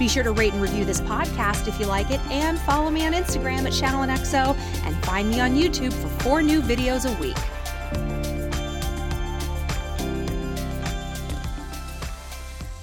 Be 0.00 0.08
sure 0.08 0.22
to 0.22 0.32
rate 0.32 0.54
and 0.54 0.62
review 0.62 0.86
this 0.86 1.02
podcast 1.02 1.68
if 1.68 1.78
you 1.78 1.84
like 1.84 2.10
it, 2.10 2.20
and 2.30 2.58
follow 2.60 2.88
me 2.88 3.06
on 3.06 3.12
Instagram 3.12 3.66
at 3.66 3.74
ShallonXO, 3.74 4.56
and 4.86 5.04
find 5.04 5.28
me 5.28 5.40
on 5.40 5.54
YouTube 5.54 5.92
for 5.92 6.08
four 6.22 6.40
new 6.40 6.62
videos 6.62 7.04
a 7.04 7.20
week. 7.20 7.36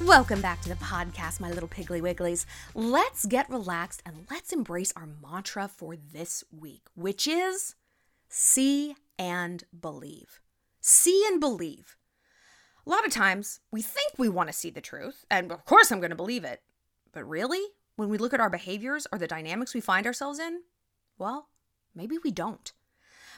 Welcome 0.07 0.41
back 0.41 0.61
to 0.61 0.69
the 0.69 0.75
podcast, 0.75 1.39
my 1.39 1.49
little 1.49 1.67
piggly 1.67 2.01
wigglies. 2.01 2.45
Let's 2.75 3.25
get 3.25 3.49
relaxed 3.49 4.03
and 4.05 4.27
let's 4.29 4.53
embrace 4.53 4.93
our 4.95 5.09
mantra 5.19 5.67
for 5.67 5.95
this 5.95 6.43
week, 6.55 6.83
which 6.93 7.27
is 7.27 7.73
see 8.29 8.95
and 9.17 9.63
believe. 9.81 10.39
See 10.81 11.25
and 11.27 11.39
believe. 11.39 11.97
A 12.85 12.89
lot 12.91 13.07
of 13.07 13.11
times 13.11 13.59
we 13.71 13.81
think 13.81 14.13
we 14.19 14.29
want 14.29 14.49
to 14.49 14.53
see 14.53 14.69
the 14.69 14.81
truth, 14.81 15.25
and 15.31 15.51
of 15.51 15.65
course 15.65 15.91
I'm 15.91 15.99
going 15.99 16.11
to 16.11 16.15
believe 16.15 16.43
it. 16.43 16.61
But 17.17 17.27
really, 17.27 17.61
when 17.95 18.09
we 18.09 18.19
look 18.19 18.31
at 18.31 18.39
our 18.39 18.49
behaviors 18.51 19.07
or 19.11 19.17
the 19.17 19.25
dynamics 19.25 19.73
we 19.73 19.81
find 19.81 20.05
ourselves 20.05 20.37
in, 20.37 20.61
well, 21.17 21.47
maybe 21.95 22.19
we 22.23 22.29
don't. 22.29 22.71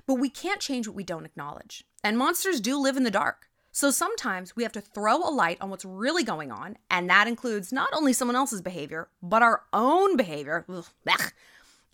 But 0.06 0.16
we 0.16 0.30
can't 0.30 0.60
change 0.60 0.86
what 0.86 0.98
we 0.98 1.06
don't 1.06 1.26
acknowledge. 1.26 1.86
And 2.04 2.18
monsters 2.18 2.60
do 2.60 2.78
live 2.78 2.98
in 2.98 3.06
the 3.06 3.10
dark. 3.10 3.48
So 3.72 3.90
sometimes 3.90 4.58
we 4.58 4.64
have 4.64 4.74
to 4.74 4.82
throw 4.82 5.20
a 5.20 5.32
light 5.32 5.60
on 5.62 5.70
what's 5.70 5.86
really 5.86 6.26
going 6.26 6.52
on, 6.52 6.78
and 6.92 7.10
that 7.10 7.30
includes 7.30 7.72
not 7.72 7.88
only 7.94 8.12
someone 8.12 8.36
else's 8.36 8.62
behavior, 8.62 9.08
but 9.24 9.42
our 9.42 9.62
own 9.72 10.18
behavior, 10.18 10.66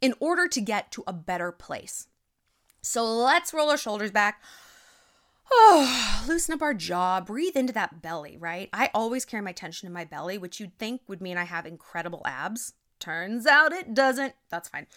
in 0.01 0.15
order 0.19 0.47
to 0.47 0.61
get 0.61 0.91
to 0.93 1.03
a 1.05 1.13
better 1.13 1.51
place. 1.51 2.07
So 2.81 3.05
let's 3.05 3.53
roll 3.53 3.69
our 3.69 3.77
shoulders 3.77 4.09
back. 4.09 4.41
Oh, 5.51 6.23
loosen 6.27 6.53
up 6.53 6.61
our 6.61 6.73
jaw, 6.73 7.21
breathe 7.21 7.55
into 7.55 7.73
that 7.73 8.01
belly, 8.01 8.37
right? 8.37 8.69
I 8.73 8.89
always 8.93 9.25
carry 9.25 9.43
my 9.43 9.51
tension 9.51 9.87
in 9.87 9.93
my 9.93 10.05
belly, 10.05 10.37
which 10.37 10.59
you'd 10.59 10.77
think 10.77 11.01
would 11.07 11.21
mean 11.21 11.37
I 11.37 11.43
have 11.43 11.65
incredible 11.65 12.21
abs. 12.25 12.73
Turns 12.99 13.45
out 13.45 13.73
it 13.73 13.93
doesn't. 13.93 14.33
That's 14.49 14.69
fine. 14.69 14.87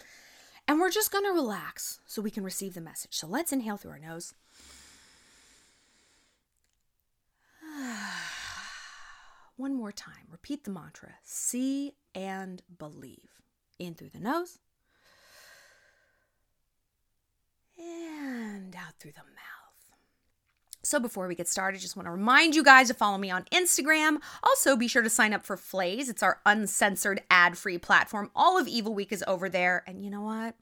And 0.67 0.79
we're 0.79 0.91
just 0.91 1.11
gonna 1.11 1.31
relax 1.31 1.99
so 2.05 2.21
we 2.21 2.31
can 2.31 2.43
receive 2.43 2.73
the 2.73 2.81
message. 2.81 3.15
So 3.15 3.27
let's 3.27 3.51
inhale 3.51 3.77
through 3.77 3.91
our 3.91 3.99
nose. 3.99 4.33
One 9.57 9.75
more 9.75 9.91
time. 9.91 10.27
Repeat 10.31 10.63
the 10.63 10.71
mantra 10.71 11.15
see 11.23 11.93
and 12.15 12.61
believe. 12.77 13.41
In 13.77 13.93
through 13.93 14.09
the 14.09 14.19
nose 14.19 14.59
and 17.79 18.75
out 18.75 18.99
through 18.99 19.13
the 19.13 19.19
mouth. 19.19 19.58
So 20.81 20.99
before 20.99 21.27
we 21.27 21.35
get 21.35 21.47
started, 21.47 21.81
just 21.81 21.97
want 21.97 22.07
to 22.07 22.11
remind 22.11 22.55
you 22.55 22.63
guys 22.63 22.87
to 22.87 22.93
follow 22.93 23.17
me 23.17 23.29
on 23.29 23.43
Instagram. 23.51 24.17
Also, 24.43 24.75
be 24.75 24.87
sure 24.87 25.01
to 25.01 25.09
sign 25.09 25.33
up 25.33 25.45
for 25.45 25.57
Flaze. 25.57 26.07
It's 26.07 26.23
our 26.23 26.39
uncensored 26.45 27.21
ad-free 27.29 27.79
platform. 27.79 28.31
All 28.35 28.57
of 28.57 28.67
Evil 28.67 28.93
Week 28.93 29.11
is 29.11 29.23
over 29.27 29.49
there. 29.49 29.83
And 29.85 30.03
you 30.03 30.09
know 30.09 30.21
what? 30.21 30.55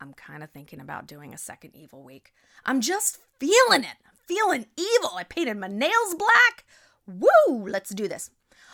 I'm 0.00 0.14
kind 0.14 0.42
of 0.42 0.50
thinking 0.50 0.80
about 0.80 1.06
doing 1.06 1.32
a 1.32 1.38
second 1.38 1.76
Evil 1.76 2.02
Week. 2.02 2.32
I'm 2.64 2.80
just 2.80 3.18
feeling 3.38 3.84
it. 3.84 3.96
I'm 4.04 4.16
feeling 4.26 4.66
evil. 4.76 5.12
I 5.16 5.22
painted 5.22 5.56
my 5.56 5.68
nails 5.68 6.16
black. 6.18 6.64
Woo! 7.06 7.68
Let's 7.68 7.90
do 7.90 8.08
this. 8.08 8.30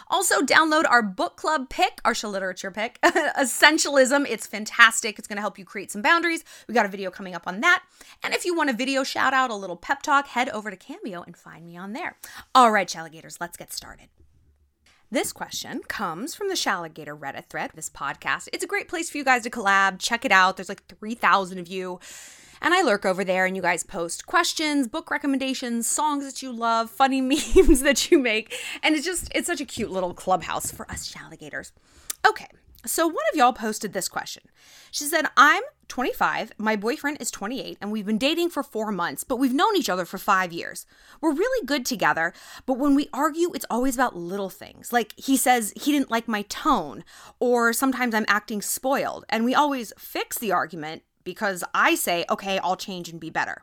Also, 0.08 0.40
download 0.40 0.84
our 0.88 1.02
book 1.02 1.36
club 1.36 1.68
pick, 1.68 2.00
our 2.04 2.14
literature 2.22 2.70
pick, 2.70 3.00
Essentialism. 3.02 4.26
It's 4.28 4.46
fantastic. 4.46 5.18
It's 5.18 5.28
going 5.28 5.36
to 5.36 5.42
help 5.42 5.58
you 5.58 5.64
create 5.64 5.90
some 5.90 6.02
boundaries. 6.02 6.44
We 6.66 6.74
got 6.74 6.86
a 6.86 6.88
video 6.88 7.10
coming 7.10 7.34
up 7.34 7.46
on 7.46 7.60
that. 7.60 7.82
And 8.22 8.34
if 8.34 8.44
you 8.44 8.54
want 8.54 8.70
a 8.70 8.72
video 8.72 9.04
shout 9.04 9.34
out, 9.34 9.50
a 9.50 9.54
little 9.54 9.76
pep 9.76 10.02
talk, 10.02 10.28
head 10.28 10.48
over 10.50 10.70
to 10.70 10.76
Cameo 10.76 11.22
and 11.22 11.36
find 11.36 11.66
me 11.66 11.76
on 11.76 11.92
there. 11.92 12.16
All 12.54 12.70
right, 12.70 12.88
Shalligators, 12.88 13.38
let's 13.40 13.56
get 13.56 13.72
started. 13.72 14.08
This 15.10 15.32
question 15.32 15.80
comes 15.88 16.34
from 16.34 16.48
the 16.48 16.54
Shalligator 16.54 17.18
Reddit 17.18 17.46
thread, 17.46 17.70
this 17.74 17.88
podcast. 17.88 18.48
It's 18.52 18.62
a 18.62 18.66
great 18.66 18.88
place 18.88 19.08
for 19.08 19.16
you 19.16 19.24
guys 19.24 19.42
to 19.44 19.50
collab. 19.50 19.98
Check 19.98 20.26
it 20.26 20.32
out. 20.32 20.56
There's 20.56 20.68
like 20.68 20.86
3,000 20.86 21.58
of 21.58 21.66
you. 21.66 21.98
And 22.60 22.74
I 22.74 22.82
lurk 22.82 23.04
over 23.04 23.24
there 23.24 23.46
and 23.46 23.56
you 23.56 23.62
guys 23.62 23.82
post 23.82 24.26
questions, 24.26 24.88
book 24.88 25.10
recommendations, 25.10 25.86
songs 25.86 26.24
that 26.24 26.42
you 26.42 26.52
love, 26.52 26.90
funny 26.90 27.20
memes 27.20 27.80
that 27.80 28.10
you 28.10 28.18
make. 28.18 28.54
And 28.82 28.94
it's 28.94 29.04
just, 29.04 29.30
it's 29.34 29.46
such 29.46 29.60
a 29.60 29.66
cute 29.66 29.90
little 29.90 30.14
clubhouse 30.14 30.70
for 30.70 30.90
us 30.90 31.14
alligators. 31.16 31.72
Okay, 32.26 32.48
so 32.86 33.06
one 33.06 33.16
of 33.32 33.36
y'all 33.36 33.52
posted 33.52 33.92
this 33.92 34.08
question. 34.08 34.44
She 34.90 35.04
said, 35.04 35.26
I'm 35.36 35.62
25, 35.88 36.52
my 36.58 36.76
boyfriend 36.76 37.18
is 37.20 37.30
28, 37.30 37.78
and 37.80 37.90
we've 37.90 38.06
been 38.06 38.18
dating 38.18 38.50
for 38.50 38.62
four 38.62 38.92
months, 38.92 39.24
but 39.24 39.36
we've 39.36 39.54
known 39.54 39.76
each 39.76 39.88
other 39.88 40.04
for 40.04 40.18
five 40.18 40.52
years. 40.52 40.86
We're 41.20 41.32
really 41.32 41.66
good 41.66 41.84
together, 41.84 42.32
but 42.66 42.78
when 42.78 42.94
we 42.94 43.08
argue, 43.12 43.52
it's 43.52 43.66
always 43.70 43.94
about 43.94 44.16
little 44.16 44.50
things. 44.50 44.92
Like 44.92 45.12
he 45.16 45.36
says 45.36 45.72
he 45.76 45.92
didn't 45.92 46.10
like 46.10 46.28
my 46.28 46.42
tone, 46.42 47.04
or 47.40 47.72
sometimes 47.72 48.14
I'm 48.14 48.26
acting 48.28 48.62
spoiled, 48.62 49.24
and 49.28 49.44
we 49.44 49.54
always 49.54 49.92
fix 49.98 50.38
the 50.38 50.52
argument 50.52 51.02
because 51.28 51.62
I 51.74 51.94
say, 51.94 52.24
okay, 52.30 52.58
I'll 52.60 52.74
change 52.74 53.10
and 53.10 53.20
be 53.20 53.28
better. 53.28 53.62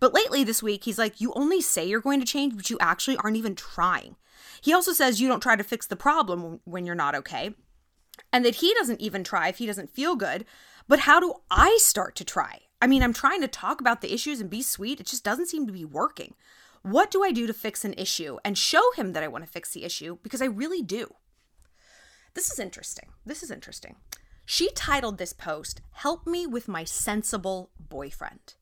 But 0.00 0.14
lately 0.14 0.44
this 0.44 0.62
week, 0.62 0.84
he's 0.84 0.96
like, 0.96 1.20
you 1.20 1.30
only 1.34 1.60
say 1.60 1.84
you're 1.84 2.00
going 2.00 2.20
to 2.20 2.26
change, 2.26 2.56
but 2.56 2.70
you 2.70 2.78
actually 2.80 3.18
aren't 3.18 3.36
even 3.36 3.54
trying. 3.54 4.16
He 4.62 4.72
also 4.72 4.94
says 4.94 5.20
you 5.20 5.28
don't 5.28 5.42
try 5.42 5.54
to 5.54 5.62
fix 5.62 5.86
the 5.86 5.94
problem 5.94 6.60
when 6.64 6.86
you're 6.86 6.94
not 6.94 7.14
okay, 7.14 7.54
and 8.32 8.46
that 8.46 8.56
he 8.56 8.72
doesn't 8.72 9.02
even 9.02 9.24
try 9.24 9.48
if 9.48 9.58
he 9.58 9.66
doesn't 9.66 9.94
feel 9.94 10.16
good. 10.16 10.46
But 10.88 11.00
how 11.00 11.20
do 11.20 11.34
I 11.50 11.76
start 11.82 12.16
to 12.16 12.24
try? 12.24 12.60
I 12.80 12.86
mean, 12.86 13.02
I'm 13.02 13.12
trying 13.12 13.42
to 13.42 13.46
talk 13.46 13.82
about 13.82 14.00
the 14.00 14.14
issues 14.14 14.40
and 14.40 14.48
be 14.48 14.62
sweet. 14.62 14.98
It 14.98 15.06
just 15.06 15.22
doesn't 15.22 15.48
seem 15.48 15.66
to 15.66 15.72
be 15.72 15.84
working. 15.84 16.32
What 16.80 17.10
do 17.10 17.22
I 17.22 17.30
do 17.30 17.46
to 17.46 17.52
fix 17.52 17.84
an 17.84 17.92
issue 17.98 18.38
and 18.42 18.56
show 18.56 18.90
him 18.96 19.12
that 19.12 19.22
I 19.22 19.28
want 19.28 19.44
to 19.44 19.50
fix 19.50 19.74
the 19.74 19.84
issue? 19.84 20.16
Because 20.22 20.40
I 20.40 20.46
really 20.46 20.80
do. 20.80 21.14
This 22.32 22.50
is 22.50 22.58
interesting. 22.58 23.10
This 23.26 23.42
is 23.42 23.50
interesting. 23.50 23.96
She 24.44 24.70
titled 24.72 25.18
this 25.18 25.32
post, 25.32 25.80
Help 25.92 26.26
Me 26.26 26.46
with 26.46 26.68
My 26.68 26.84
Sensible 26.84 27.70
Boyfriend. 27.78 28.54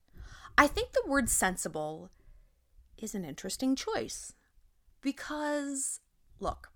I 0.57 0.67
think 0.67 0.93
the 0.93 1.09
word 1.09 1.29
sensible 1.29 2.11
is 2.99 3.15
an 3.15 3.25
interesting 3.25 3.75
choice 3.75 4.35
because, 5.01 6.01
look, 6.39 6.71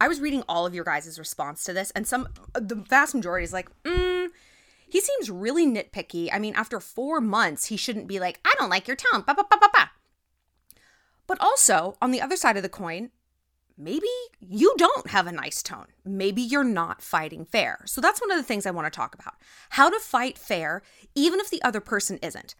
I 0.00 0.08
was 0.08 0.20
reading 0.20 0.42
all 0.48 0.66
of 0.66 0.74
your 0.74 0.84
guys' 0.84 1.18
response 1.18 1.62
to 1.64 1.72
this, 1.72 1.92
and 1.92 2.06
some, 2.06 2.28
the 2.54 2.74
vast 2.74 3.14
majority 3.14 3.44
is 3.44 3.52
like, 3.52 3.70
mm, 3.84 4.28
he 4.88 5.00
seems 5.00 5.30
really 5.30 5.66
nitpicky. 5.66 6.28
I 6.32 6.38
mean, 6.38 6.54
after 6.56 6.80
four 6.80 7.20
months, 7.20 7.66
he 7.66 7.76
shouldn't 7.76 8.08
be 8.08 8.18
like, 8.18 8.40
I 8.44 8.52
don't 8.58 8.70
like 8.70 8.88
your 8.88 8.96
tone, 8.96 9.22
ba 9.26 9.34
ba 9.34 9.44
ba 9.48 9.58
ba 9.60 9.68
ba. 9.72 9.90
But 11.26 11.40
also, 11.40 11.96
on 12.02 12.10
the 12.10 12.20
other 12.20 12.36
side 12.36 12.56
of 12.56 12.62
the 12.62 12.68
coin, 12.68 13.10
maybe 13.76 14.08
you 14.40 14.74
don't 14.76 15.10
have 15.10 15.26
a 15.26 15.32
nice 15.32 15.62
tone. 15.62 15.86
Maybe 16.04 16.42
you're 16.42 16.64
not 16.64 17.02
fighting 17.02 17.44
fair. 17.44 17.80
So 17.86 18.00
that's 18.00 18.20
one 18.20 18.30
of 18.30 18.36
the 18.36 18.42
things 18.42 18.66
I 18.66 18.70
want 18.70 18.86
to 18.86 18.96
talk 18.96 19.14
about 19.14 19.34
how 19.70 19.90
to 19.90 19.98
fight 20.00 20.38
fair, 20.38 20.82
even 21.14 21.40
if 21.40 21.50
the 21.50 21.62
other 21.62 21.80
person 21.80 22.18
isn't. 22.22 22.54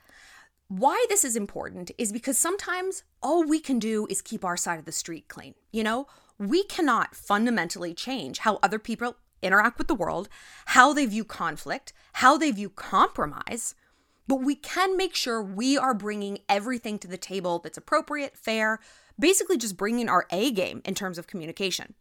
Why 0.68 1.04
this 1.08 1.24
is 1.24 1.36
important 1.36 1.90
is 1.98 2.12
because 2.12 2.38
sometimes 2.38 3.04
all 3.22 3.44
we 3.44 3.60
can 3.60 3.78
do 3.78 4.06
is 4.08 4.22
keep 4.22 4.44
our 4.44 4.56
side 4.56 4.78
of 4.78 4.86
the 4.86 4.92
street 4.92 5.28
clean. 5.28 5.54
You 5.72 5.84
know, 5.84 6.06
we 6.38 6.64
cannot 6.64 7.14
fundamentally 7.14 7.94
change 7.94 8.38
how 8.38 8.58
other 8.62 8.78
people 8.78 9.16
interact 9.42 9.78
with 9.78 9.88
the 9.88 9.94
world, 9.94 10.28
how 10.66 10.92
they 10.92 11.06
view 11.06 11.24
conflict, 11.24 11.92
how 12.14 12.38
they 12.38 12.50
view 12.50 12.70
compromise. 12.70 13.74
But 14.26 14.36
we 14.36 14.54
can 14.54 14.96
make 14.96 15.14
sure 15.14 15.42
we 15.42 15.76
are 15.76 15.92
bringing 15.92 16.38
everything 16.48 16.98
to 17.00 17.08
the 17.08 17.18
table 17.18 17.58
that's 17.58 17.76
appropriate, 17.76 18.36
fair, 18.36 18.80
basically 19.18 19.56
just 19.56 19.76
bringing 19.76 20.08
our 20.08 20.26
A 20.30 20.50
game 20.50 20.82
in 20.84 20.94
terms 20.94 21.18
of 21.18 21.26
communication. 21.26 21.94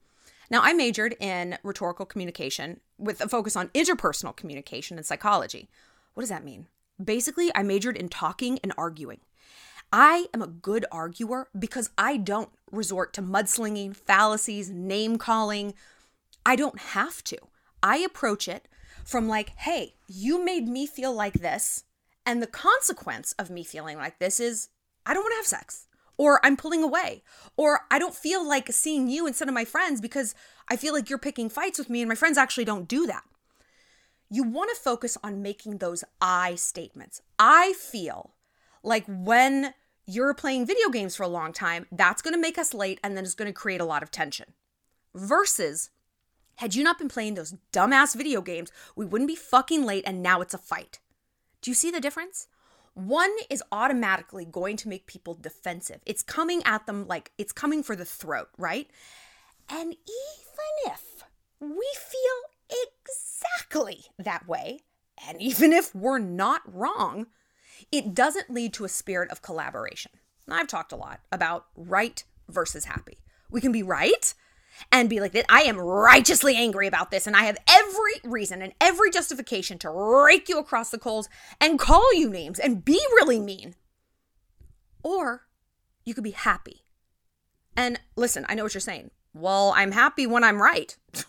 Now, 0.50 0.62
I 0.62 0.74
majored 0.74 1.15
in 1.19 1.57
rhetorical 1.63 2.06
communication 2.06 2.80
with 2.98 3.21
a 3.21 3.30
focus 3.30 3.56
on 3.56 3.69
interpersonal 3.69 4.36
communication 4.36 4.98
and 4.98 5.06
psychology. 5.06 5.69
What 6.13 6.21
does 6.21 6.30
that 6.30 6.44
mean? 6.44 6.68
Basically, 7.04 7.50
I 7.56 7.63
majored 7.63 7.98
in 7.98 8.10
talking 8.10 8.60
and 8.62 8.74
arguing. 8.77 9.21
I 9.92 10.27
am 10.33 10.42
a 10.42 10.48
good 10.48 10.86
arguer 10.92 11.50
because 11.57 11.89
I 11.98 12.18
don't 12.18 12.50
resort 12.71 13.13
to 13.13 13.21
mudslinging, 13.21 13.95
fallacies, 13.95 14.69
name 14.69 15.18
calling. 15.18 15.74
I 16.45 16.56
don't 16.56 16.80
have 16.80 17.24
to. 17.25 17.38
I 17.81 17.98
approach 17.98 18.48
it 18.48 18.68
from 19.04 19.27
like, 19.27 19.50
hey, 19.57 19.95
you 20.07 20.44
made 20.44 20.68
me 20.68 20.88
feel 20.88 21.13
like 21.13 21.33
this. 21.33 21.83
And 22.25 22.42
the 22.42 22.48
consequence 22.48 23.33
of 23.38 23.50
me 23.50 23.63
feeling 23.63 23.98
like 23.98 24.19
this 24.19 24.39
is 24.39 24.69
I 25.06 25.13
don't 25.13 25.24
want 25.24 25.33
to 25.33 25.38
have 25.38 25.45
sex 25.45 25.88
or 26.18 26.39
I'm 26.45 26.57
pulling 26.57 26.83
away, 26.83 27.24
or 27.57 27.81
I 27.89 28.00
don't 28.00 28.15
feel 28.15 28.48
like 28.48 28.71
seeing 28.71 29.10
you 29.10 29.27
instead 29.27 29.48
of 29.48 29.54
my 29.54 29.65
friends 29.65 30.01
because 30.01 30.36
I 30.69 30.75
feel 30.75 30.94
like 30.94 31.10
you're 31.10 31.19
picking 31.19 31.50
fights 31.50 31.80
with 31.80 31.89
me 31.89 32.01
and 32.01 32.10
my 32.10 32.15
friends 32.15 32.38
actually 32.38 32.65
don't 32.65 32.88
do 32.88 33.07
that. 33.07 33.24
You 34.30 34.44
want 34.44 34.69
to 34.74 34.81
focus 34.81 35.18
on 35.24 35.42
making 35.42 35.77
those 35.77 36.04
I 36.21 36.56
statements. 36.56 37.21
I 37.38 37.74
feel 37.74 38.33
Like 38.83 39.06
when 39.07 39.74
you're 40.06 40.33
playing 40.33 40.65
video 40.65 40.89
games 40.89 41.15
for 41.15 41.24
a 41.24 41.27
long 41.27 41.54
time, 41.54 41.86
that's 41.92 42.21
going 42.21 42.33
to 42.33 42.39
make 42.39 42.57
us 42.57 42.74
late 42.74 43.00
and 43.04 43.15
then 43.15 43.24
it's 43.24 43.33
going 43.33 43.48
to 43.48 43.54
create 43.54 43.81
a 43.81 43.86
lot 43.86 44.04
of 44.04 44.12
tension. 44.12 44.54
Versus, 45.15 45.89
had 46.57 46.75
you 46.75 46.83
not 46.83 47.00
been 47.00 47.07
playing 47.07 47.36
those 47.36 47.56
dumbass 47.71 48.15
video 48.15 48.42
games, 48.42 48.71
we 48.95 49.06
wouldn't 49.06 49.30
be 49.30 49.36
fucking 49.36 49.86
late 49.86 50.04
and 50.06 50.21
now 50.21 50.42
it's 50.42 50.54
a 50.54 50.57
fight. 50.57 51.00
Do 51.62 51.71
you 51.71 51.75
see 51.75 51.89
the 51.89 52.01
difference? 52.01 52.48
One 52.94 53.31
is 53.50 53.63
automatically 53.72 54.45
going 54.45 54.78
to 54.78 54.90
make 54.90 55.07
people 55.07 55.34
defensive. 55.34 56.01
It's 56.06 56.22
coming 56.22 56.62
at 56.63 56.86
them 56.86 57.07
like 57.07 57.31
it's 57.38 57.51
coming 57.51 57.81
for 57.81 57.95
the 57.95 58.06
throat, 58.06 58.50
right? 58.57 58.90
And 59.69 59.94
even 59.94 60.94
if 60.94 61.24
we 61.60 61.88
feel 61.95 62.78
exactly 63.04 64.06
that 64.19 64.48
way, 64.48 64.81
and 65.28 65.42
even 65.42 65.74
if 65.74 65.94
we're 65.95 66.19
not 66.19 66.62
wrong, 66.66 67.28
it 67.92 68.13
doesn't 68.13 68.50
lead 68.50 68.74
to 68.74 68.86
a 68.86 68.90
spirit 68.90 69.31
of 69.31 69.42
collaboration. 69.42 70.12
I've 70.50 70.68
talked 70.68 70.92
a 70.92 70.98
lot 70.98 71.22
about 71.31 71.68
right 71.75 72.24
versus 72.50 72.86
happy. 72.86 73.18
We 73.50 73.62
can 73.62 73.72
be 73.72 73.84
right 73.84 74.34
and 74.92 75.10
be 75.10 75.20
like 75.20 75.31
that 75.34 75.46
I 75.50 75.62
am 75.64 75.80
righteously 75.80 76.56
angry 76.56 76.88
about 76.88 77.12
this 77.12 77.28
and 77.28 77.36
I 77.36 77.44
have 77.44 77.58
every 77.68 78.14
reason 78.24 78.62
and 78.62 78.74
every 78.80 79.10
justification 79.12 79.78
to 79.80 79.90
rake 79.90 80.50
you 80.50 80.60
across 80.60 80.90
the 80.90 80.98
coals 80.98 81.30
and 81.60 81.80
call 81.80 82.14
you 82.14 82.30
names 82.30 82.60
and 82.60 82.84
be 82.84 83.00
really 83.14 83.40
mean. 83.40 83.75
Or 85.04 85.48
you 86.06 86.14
could 86.14 86.24
be 86.24 86.31
happy. 86.31 86.84
And 87.75 88.00
listen, 88.16 88.46
I 88.48 88.56
know 88.56 88.64
what 88.64 88.74
you're 88.74 88.81
saying. 88.81 89.12
Well, 89.34 89.74
I'm 89.75 89.92
happy 89.92 90.28
when 90.28 90.44
I'm 90.44 90.62
right. 90.62 90.96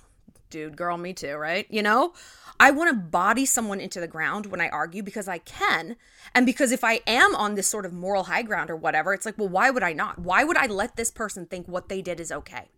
Dude, 0.51 0.77
girl, 0.77 0.97
me 0.97 1.13
too, 1.13 1.35
right? 1.37 1.67
You 1.71 1.83
know? 1.83 2.13
I 2.61 2.71
want 2.71 2.91
to 2.91 2.97
body 2.97 3.47
someone 3.47 3.81
into 3.81 3.99
the 3.99 4.07
ground 4.07 4.47
when 4.47 4.61
I 4.61 4.69
argue 4.69 5.03
because 5.03 5.27
I 5.27 5.39
can. 5.39 5.97
And 6.35 6.47
because 6.47 6.71
if 6.71 6.85
I 6.85 7.01
am 7.07 7.35
on 7.35 7.57
this 7.57 7.67
sort 7.67 7.85
of 7.85 7.93
moral 7.93 8.25
high 8.25 8.43
ground 8.43 8.71
or 8.71 8.77
whatever, 8.77 9.13
it's 9.13 9.27
like, 9.27 9.37
well, 9.37 9.49
why 9.49 9.71
would 9.71 9.83
I 9.83 9.93
not? 9.93 10.21
Why 10.21 10.45
would 10.45 10.57
I 10.57 10.67
let 10.67 10.97
this 10.97 11.11
person 11.11 11.47
think 11.47 11.67
what 11.67 11.89
they 11.89 12.01
did 12.01 12.21
is 12.21 12.31
okay? 12.31 12.69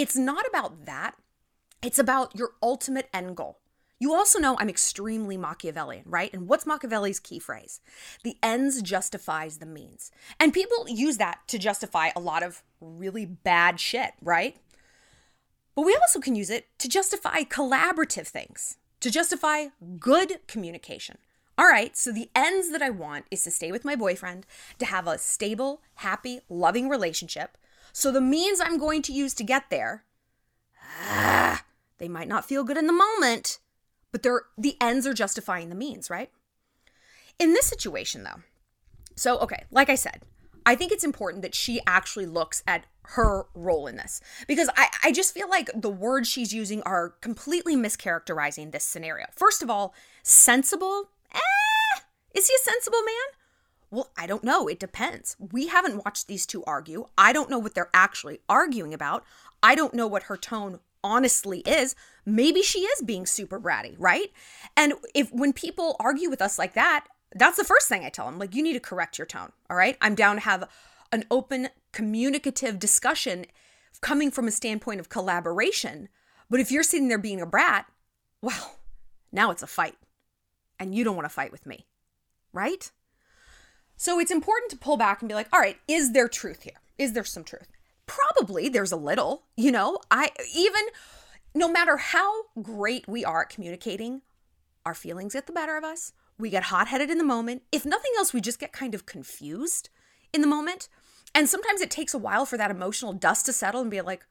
It's 0.00 0.16
not 0.16 0.46
about 0.48 0.86
that. 0.86 1.14
It's 1.82 1.98
about 1.98 2.34
your 2.34 2.52
ultimate 2.62 3.10
end 3.12 3.36
goal. 3.36 3.58
You 3.98 4.14
also 4.14 4.38
know 4.38 4.56
I'm 4.58 4.70
extremely 4.70 5.36
Machiavellian, 5.36 6.04
right? 6.06 6.32
And 6.32 6.48
what's 6.48 6.64
Machiavelli's 6.64 7.20
key 7.20 7.38
phrase? 7.38 7.82
The 8.24 8.38
ends 8.42 8.80
justifies 8.80 9.58
the 9.58 9.66
means. 9.66 10.10
And 10.38 10.54
people 10.54 10.86
use 10.88 11.18
that 11.18 11.40
to 11.48 11.58
justify 11.58 12.12
a 12.16 12.20
lot 12.20 12.42
of 12.42 12.62
really 12.80 13.26
bad 13.26 13.78
shit, 13.78 14.12
right? 14.22 14.56
But 15.74 15.84
we 15.84 15.94
also 15.96 16.18
can 16.18 16.34
use 16.34 16.48
it 16.48 16.68
to 16.78 16.88
justify 16.88 17.42
collaborative 17.42 18.26
things, 18.26 18.78
to 19.00 19.10
justify 19.10 19.66
good 19.98 20.40
communication. 20.46 21.18
All 21.58 21.68
right, 21.68 21.94
so 21.94 22.10
the 22.10 22.30
ends 22.34 22.70
that 22.70 22.80
I 22.80 22.88
want 22.88 23.26
is 23.30 23.44
to 23.44 23.50
stay 23.50 23.70
with 23.70 23.84
my 23.84 23.96
boyfriend, 23.96 24.46
to 24.78 24.86
have 24.86 25.06
a 25.06 25.18
stable, 25.18 25.82
happy, 25.96 26.40
loving 26.48 26.88
relationship, 26.88 27.58
so 27.92 28.10
the 28.10 28.20
means 28.20 28.60
I'm 28.60 28.78
going 28.78 29.02
to 29.02 29.12
use 29.12 29.34
to 29.34 29.44
get 29.44 29.70
there, 29.70 30.04
ah, 31.02 31.64
they 31.98 32.08
might 32.08 32.28
not 32.28 32.44
feel 32.44 32.64
good 32.64 32.76
in 32.76 32.86
the 32.86 32.92
moment, 32.92 33.58
but 34.12 34.22
they're 34.22 34.42
the 34.56 34.76
ends 34.80 35.06
are 35.06 35.14
justifying 35.14 35.68
the 35.68 35.74
means, 35.74 36.10
right? 36.10 36.30
In 37.38 37.52
this 37.52 37.66
situation 37.66 38.22
though, 38.24 38.42
so 39.16 39.38
okay, 39.38 39.64
like 39.70 39.90
I 39.90 39.94
said, 39.94 40.22
I 40.66 40.74
think 40.74 40.92
it's 40.92 41.04
important 41.04 41.42
that 41.42 41.54
she 41.54 41.80
actually 41.86 42.26
looks 42.26 42.62
at 42.66 42.86
her 43.02 43.46
role 43.54 43.86
in 43.86 43.96
this 43.96 44.20
because 44.46 44.70
I, 44.76 44.88
I 45.04 45.12
just 45.12 45.34
feel 45.34 45.48
like 45.48 45.70
the 45.74 45.90
words 45.90 46.28
she's 46.28 46.52
using 46.52 46.82
are 46.82 47.10
completely 47.20 47.76
mischaracterizing 47.76 48.70
this 48.70 48.84
scenario. 48.84 49.26
First 49.34 49.62
of 49.62 49.70
all, 49.70 49.94
sensible? 50.22 51.10
Eh, 51.34 52.00
is 52.34 52.46
he 52.46 52.54
a 52.54 52.58
sensible 52.58 53.02
man? 53.02 53.39
Well, 53.90 54.10
I 54.16 54.26
don't 54.26 54.44
know. 54.44 54.68
It 54.68 54.78
depends. 54.78 55.36
We 55.38 55.66
haven't 55.66 56.04
watched 56.04 56.28
these 56.28 56.46
two 56.46 56.62
argue. 56.64 57.06
I 57.18 57.32
don't 57.32 57.50
know 57.50 57.58
what 57.58 57.74
they're 57.74 57.90
actually 57.92 58.40
arguing 58.48 58.94
about. 58.94 59.24
I 59.62 59.74
don't 59.74 59.94
know 59.94 60.06
what 60.06 60.24
her 60.24 60.36
tone 60.36 60.78
honestly 61.02 61.60
is. 61.60 61.94
Maybe 62.24 62.62
she 62.62 62.80
is 62.80 63.02
being 63.02 63.26
super 63.26 63.58
bratty, 63.58 63.96
right? 63.98 64.30
And 64.76 64.94
if 65.14 65.32
when 65.32 65.52
people 65.52 65.96
argue 65.98 66.30
with 66.30 66.40
us 66.40 66.58
like 66.58 66.74
that, 66.74 67.06
that's 67.34 67.56
the 67.56 67.64
first 67.64 67.88
thing 67.88 68.04
I 68.04 68.10
tell 68.10 68.26
them. 68.26 68.38
Like, 68.38 68.54
you 68.54 68.62
need 68.62 68.74
to 68.74 68.80
correct 68.80 69.18
your 69.18 69.26
tone. 69.26 69.52
All 69.68 69.76
right. 69.76 69.96
I'm 70.00 70.14
down 70.14 70.36
to 70.36 70.42
have 70.42 70.68
an 71.12 71.24
open, 71.30 71.68
communicative 71.92 72.78
discussion 72.78 73.46
coming 74.00 74.30
from 74.30 74.46
a 74.46 74.52
standpoint 74.52 75.00
of 75.00 75.08
collaboration. 75.08 76.08
But 76.48 76.60
if 76.60 76.70
you're 76.70 76.82
sitting 76.82 77.08
there 77.08 77.18
being 77.18 77.40
a 77.40 77.46
brat, 77.46 77.86
well, 78.40 78.76
now 79.32 79.50
it's 79.50 79.62
a 79.62 79.68
fight. 79.68 79.96
And 80.78 80.94
you 80.94 81.04
don't 81.04 81.16
want 81.16 81.26
to 81.26 81.34
fight 81.34 81.52
with 81.52 81.66
me, 81.66 81.86
right? 82.52 82.90
So 84.00 84.18
it's 84.18 84.30
important 84.30 84.70
to 84.70 84.78
pull 84.78 84.96
back 84.96 85.20
and 85.20 85.28
be 85.28 85.34
like, 85.34 85.48
all 85.52 85.60
right, 85.60 85.76
is 85.86 86.12
there 86.12 86.26
truth 86.26 86.62
here? 86.62 86.80
Is 86.96 87.12
there 87.12 87.22
some 87.22 87.44
truth? 87.44 87.68
Probably 88.06 88.70
there's 88.70 88.92
a 88.92 88.96
little, 88.96 89.42
you 89.58 89.70
know, 89.70 89.98
I 90.10 90.30
even 90.56 90.80
no 91.54 91.70
matter 91.70 91.98
how 91.98 92.44
great 92.62 93.06
we 93.06 93.26
are 93.26 93.42
at 93.42 93.50
communicating, 93.50 94.22
our 94.86 94.94
feelings 94.94 95.34
get 95.34 95.46
the 95.46 95.52
better 95.52 95.76
of 95.76 95.84
us. 95.84 96.14
We 96.38 96.48
get 96.48 96.62
hot 96.62 96.88
headed 96.88 97.10
in 97.10 97.18
the 97.18 97.24
moment. 97.24 97.60
If 97.70 97.84
nothing 97.84 98.12
else, 98.16 98.32
we 98.32 98.40
just 98.40 98.58
get 98.58 98.72
kind 98.72 98.94
of 98.94 99.04
confused 99.04 99.90
in 100.32 100.40
the 100.40 100.46
moment. 100.46 100.88
And 101.34 101.46
sometimes 101.46 101.82
it 101.82 101.90
takes 101.90 102.14
a 102.14 102.18
while 102.18 102.46
for 102.46 102.56
that 102.56 102.70
emotional 102.70 103.12
dust 103.12 103.44
to 103.46 103.52
settle 103.52 103.82
and 103.82 103.90
be 103.90 104.00
like, 104.00 104.24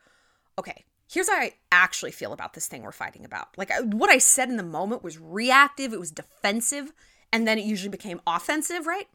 okay, 0.57 0.83
here's 1.07 1.29
how 1.29 1.35
I 1.35 1.53
actually 1.71 2.11
feel 2.11 2.33
about 2.33 2.55
this 2.55 2.65
thing 2.65 2.81
we're 2.81 2.91
fighting 2.91 3.23
about. 3.23 3.49
Like 3.55 3.69
uh, 3.69 3.83
what 3.83 4.09
I 4.09 4.17
said 4.17 4.49
in 4.49 4.57
the 4.57 4.63
moment 4.63 5.03
was 5.03 5.19
reactive, 5.19 5.93
it 5.93 5.99
was 5.99 6.09
defensive, 6.09 6.91
and 7.31 7.47
then 7.47 7.59
it 7.59 7.65
usually 7.65 7.91
became 7.91 8.19
offensive, 8.25 8.87
right? 8.87 9.05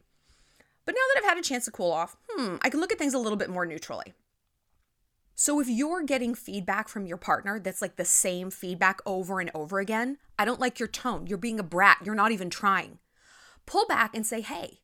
But 0.85 0.93
now 0.93 1.01
that 1.13 1.23
I've 1.23 1.29
had 1.29 1.37
a 1.37 1.47
chance 1.47 1.65
to 1.65 1.71
cool 1.71 1.91
off, 1.91 2.15
hmm, 2.29 2.57
I 2.61 2.69
can 2.69 2.79
look 2.79 2.91
at 2.91 2.99
things 2.99 3.13
a 3.13 3.19
little 3.19 3.37
bit 3.37 3.49
more 3.49 3.65
neutrally. 3.65 4.13
So 5.37 5.59
if 5.59 5.67
you're 5.67 6.03
getting 6.03 6.33
feedback 6.33 6.87
from 6.87 7.05
your 7.05 7.17
partner 7.17 7.59
that's 7.59 7.81
like 7.81 7.97
the 7.97 8.05
same 8.05 8.49
feedback 8.49 9.01
over 9.05 9.41
and 9.41 9.51
over 9.53 9.79
again, 9.79 10.17
I 10.39 10.45
don't 10.45 10.61
like 10.61 10.79
your 10.79 10.87
tone. 10.87 11.27
You're 11.27 11.37
being 11.37 11.59
a 11.59 11.63
brat. 11.63 11.97
You're 12.03 12.15
not 12.15 12.31
even 12.31 12.49
trying. 12.49 12.99
Pull 13.65 13.85
back 13.87 14.15
and 14.15 14.25
say, 14.25 14.41
hey, 14.41 14.79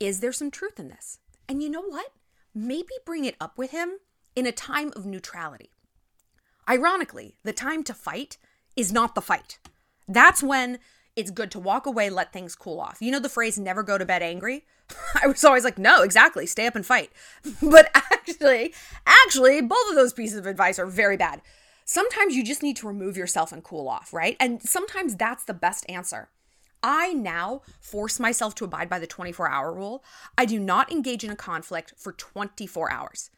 is 0.00 0.20
there 0.20 0.32
some 0.32 0.50
truth 0.50 0.80
in 0.80 0.88
this? 0.88 1.20
And 1.48 1.62
you 1.62 1.68
know 1.68 1.82
what? 1.82 2.10
Maybe 2.54 2.88
bring 3.04 3.24
it 3.24 3.36
up 3.40 3.56
with 3.56 3.70
him 3.70 3.98
in 4.34 4.46
a 4.46 4.52
time 4.52 4.92
of 4.96 5.06
neutrality. 5.06 5.70
Ironically, 6.68 7.36
the 7.44 7.52
time 7.52 7.84
to 7.84 7.94
fight 7.94 8.38
is 8.74 8.92
not 8.92 9.14
the 9.14 9.20
fight. 9.20 9.58
That's 10.08 10.42
when 10.42 10.78
it's 11.16 11.30
good 11.30 11.50
to 11.52 11.60
walk 11.60 11.86
away, 11.86 12.10
let 12.10 12.32
things 12.32 12.56
cool 12.56 12.80
off. 12.80 12.98
You 13.00 13.12
know 13.12 13.20
the 13.20 13.28
phrase 13.28 13.58
never 13.58 13.82
go 13.82 13.98
to 13.98 14.04
bed 14.04 14.22
angry? 14.22 14.64
I 15.22 15.26
was 15.26 15.44
always 15.44 15.64
like, 15.64 15.78
no, 15.78 16.02
exactly, 16.02 16.46
stay 16.46 16.66
up 16.66 16.76
and 16.76 16.84
fight. 16.84 17.10
But 17.62 17.90
actually, 17.94 18.74
actually, 19.06 19.60
both 19.60 19.88
of 19.90 19.94
those 19.94 20.12
pieces 20.12 20.38
of 20.38 20.46
advice 20.46 20.78
are 20.78 20.86
very 20.86 21.16
bad. 21.16 21.42
Sometimes 21.84 22.34
you 22.34 22.42
just 22.42 22.62
need 22.62 22.76
to 22.78 22.86
remove 22.86 23.16
yourself 23.16 23.52
and 23.52 23.62
cool 23.62 23.88
off, 23.88 24.12
right? 24.12 24.36
And 24.40 24.62
sometimes 24.62 25.16
that's 25.16 25.44
the 25.44 25.54
best 25.54 25.84
answer. 25.88 26.30
I 26.82 27.12
now 27.12 27.62
force 27.80 28.20
myself 28.20 28.54
to 28.56 28.64
abide 28.64 28.88
by 28.88 28.98
the 28.98 29.06
24 29.06 29.48
hour 29.48 29.72
rule. 29.72 30.04
I 30.36 30.44
do 30.44 30.58
not 30.58 30.90
engage 30.90 31.24
in 31.24 31.30
a 31.30 31.36
conflict 31.36 31.94
for 31.96 32.12
24 32.12 32.90
hours. 32.90 33.30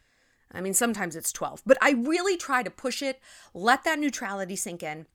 I 0.52 0.60
mean, 0.60 0.74
sometimes 0.74 1.16
it's 1.16 1.32
12, 1.32 1.62
but 1.66 1.76
I 1.80 1.90
really 1.90 2.36
try 2.36 2.62
to 2.62 2.70
push 2.70 3.02
it, 3.02 3.20
let 3.52 3.84
that 3.84 3.98
neutrality 3.98 4.56
sink 4.56 4.82
in, 4.82 5.06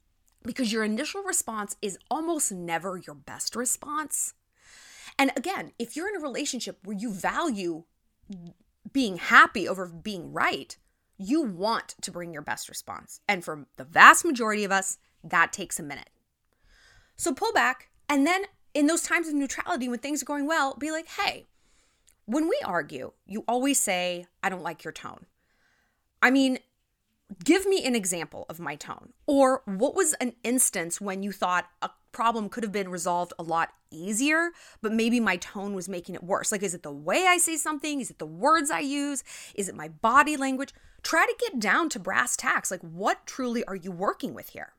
because 0.44 0.72
your 0.72 0.84
initial 0.84 1.24
response 1.24 1.76
is 1.82 1.98
almost 2.10 2.52
never 2.52 2.98
your 2.98 3.16
best 3.16 3.56
response. 3.56 4.34
And 5.18 5.32
again, 5.36 5.72
if 5.78 5.96
you're 5.96 6.10
in 6.10 6.16
a 6.16 6.20
relationship 6.20 6.80
where 6.84 6.98
you 6.98 7.12
value 7.14 7.84
being 8.92 9.18
happy 9.18 9.68
over 9.68 9.88
being 9.88 10.34
right, 10.34 10.78
you 11.18 11.42
want 11.42 11.96
to 12.02 12.12
bring 12.12 12.34
your 12.34 12.42
best 12.42 12.70
response. 12.70 13.22
And 13.28 13.44
for 13.44 13.68
the 13.78 13.84
vast 13.84 14.26
majority 14.26 14.64
of 14.64 14.72
us, 14.72 14.98
that 15.24 15.54
takes 15.54 15.80
a 15.80 15.84
minute. 15.84 16.10
So 17.16 17.34
pull 17.34 17.54
back. 17.54 17.90
And 18.10 18.26
then 18.26 18.44
in 18.74 18.88
those 18.88 19.04
times 19.04 19.28
of 19.28 19.34
neutrality, 19.34 19.88
when 19.88 20.00
things 20.00 20.24
are 20.24 20.26
going 20.26 20.48
well, 20.48 20.76
be 20.76 20.92
like, 20.92 21.08
hey, 21.08 21.46
when 22.26 22.48
we 22.48 22.60
argue, 22.66 23.12
you 23.26 23.44
always 23.48 23.80
say, 23.80 24.26
I 24.42 24.50
don't 24.50 24.64
like 24.64 24.84
your 24.84 24.94
tone. 24.94 25.26
I 26.22 26.32
mean, 26.32 26.60
give 27.44 27.66
me 27.66 27.86
an 27.86 27.96
example 27.96 28.46
of 28.50 28.60
my 28.60 28.76
tone. 28.76 29.14
Or 29.26 29.62
what 29.66 29.96
was 29.96 30.14
an 30.16 30.34
instance 30.44 31.00
when 31.00 31.24
you 31.24 31.32
thought 31.32 31.68
a 31.82 31.90
problem 32.12 32.50
could 32.50 32.64
have 32.64 32.72
been 32.72 32.90
resolved 32.90 33.34
a 33.40 33.44
lot 33.44 33.70
easier, 33.90 34.52
but 34.82 34.92
maybe 34.92 35.20
my 35.20 35.38
tone 35.38 35.74
was 35.74 35.90
making 35.90 36.16
it 36.16 36.24
worse? 36.24 36.52
Like, 36.52 36.64
is 36.64 36.74
it 36.74 36.84
the 36.84 36.92
way 36.92 37.26
I 37.28 37.38
say 37.38 37.58
something? 37.58 38.02
Is 38.02 38.10
it 38.10 38.20
the 38.20 38.26
words 38.26 38.72
I 38.72 38.80
use? 38.80 39.24
Is 39.56 39.70
it 39.70 39.76
my 39.76 39.88
body 39.88 40.38
language? 40.38 40.74
Try 41.04 41.26
to 41.26 41.36
get 41.40 41.60
down 41.60 41.90
to 41.90 42.00
brass 42.00 42.36
tacks. 42.36 42.72
Like, 42.72 42.82
what 42.82 43.26
truly 43.26 43.64
are 43.66 43.76
you 43.76 43.92
working 43.92 44.34
with 44.34 44.50
here? 44.50 44.74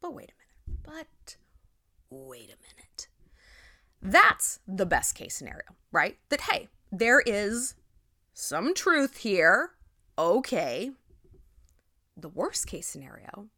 But 0.00 0.14
wait 0.14 0.30
a 0.30 0.66
minute. 0.66 0.82
But 0.84 1.36
wait 2.10 2.50
a 2.50 2.56
minute. 2.62 3.08
That's 4.00 4.60
the 4.68 4.86
best 4.86 5.14
case 5.14 5.34
scenario, 5.34 5.76
right? 5.90 6.18
That, 6.28 6.42
hey, 6.42 6.68
there 6.92 7.20
is 7.20 7.74
some 8.34 8.74
truth 8.74 9.18
here. 9.18 9.70
Okay, 10.18 10.92
the 12.16 12.28
worst 12.28 12.66
case 12.66 12.86
scenario 12.86 13.48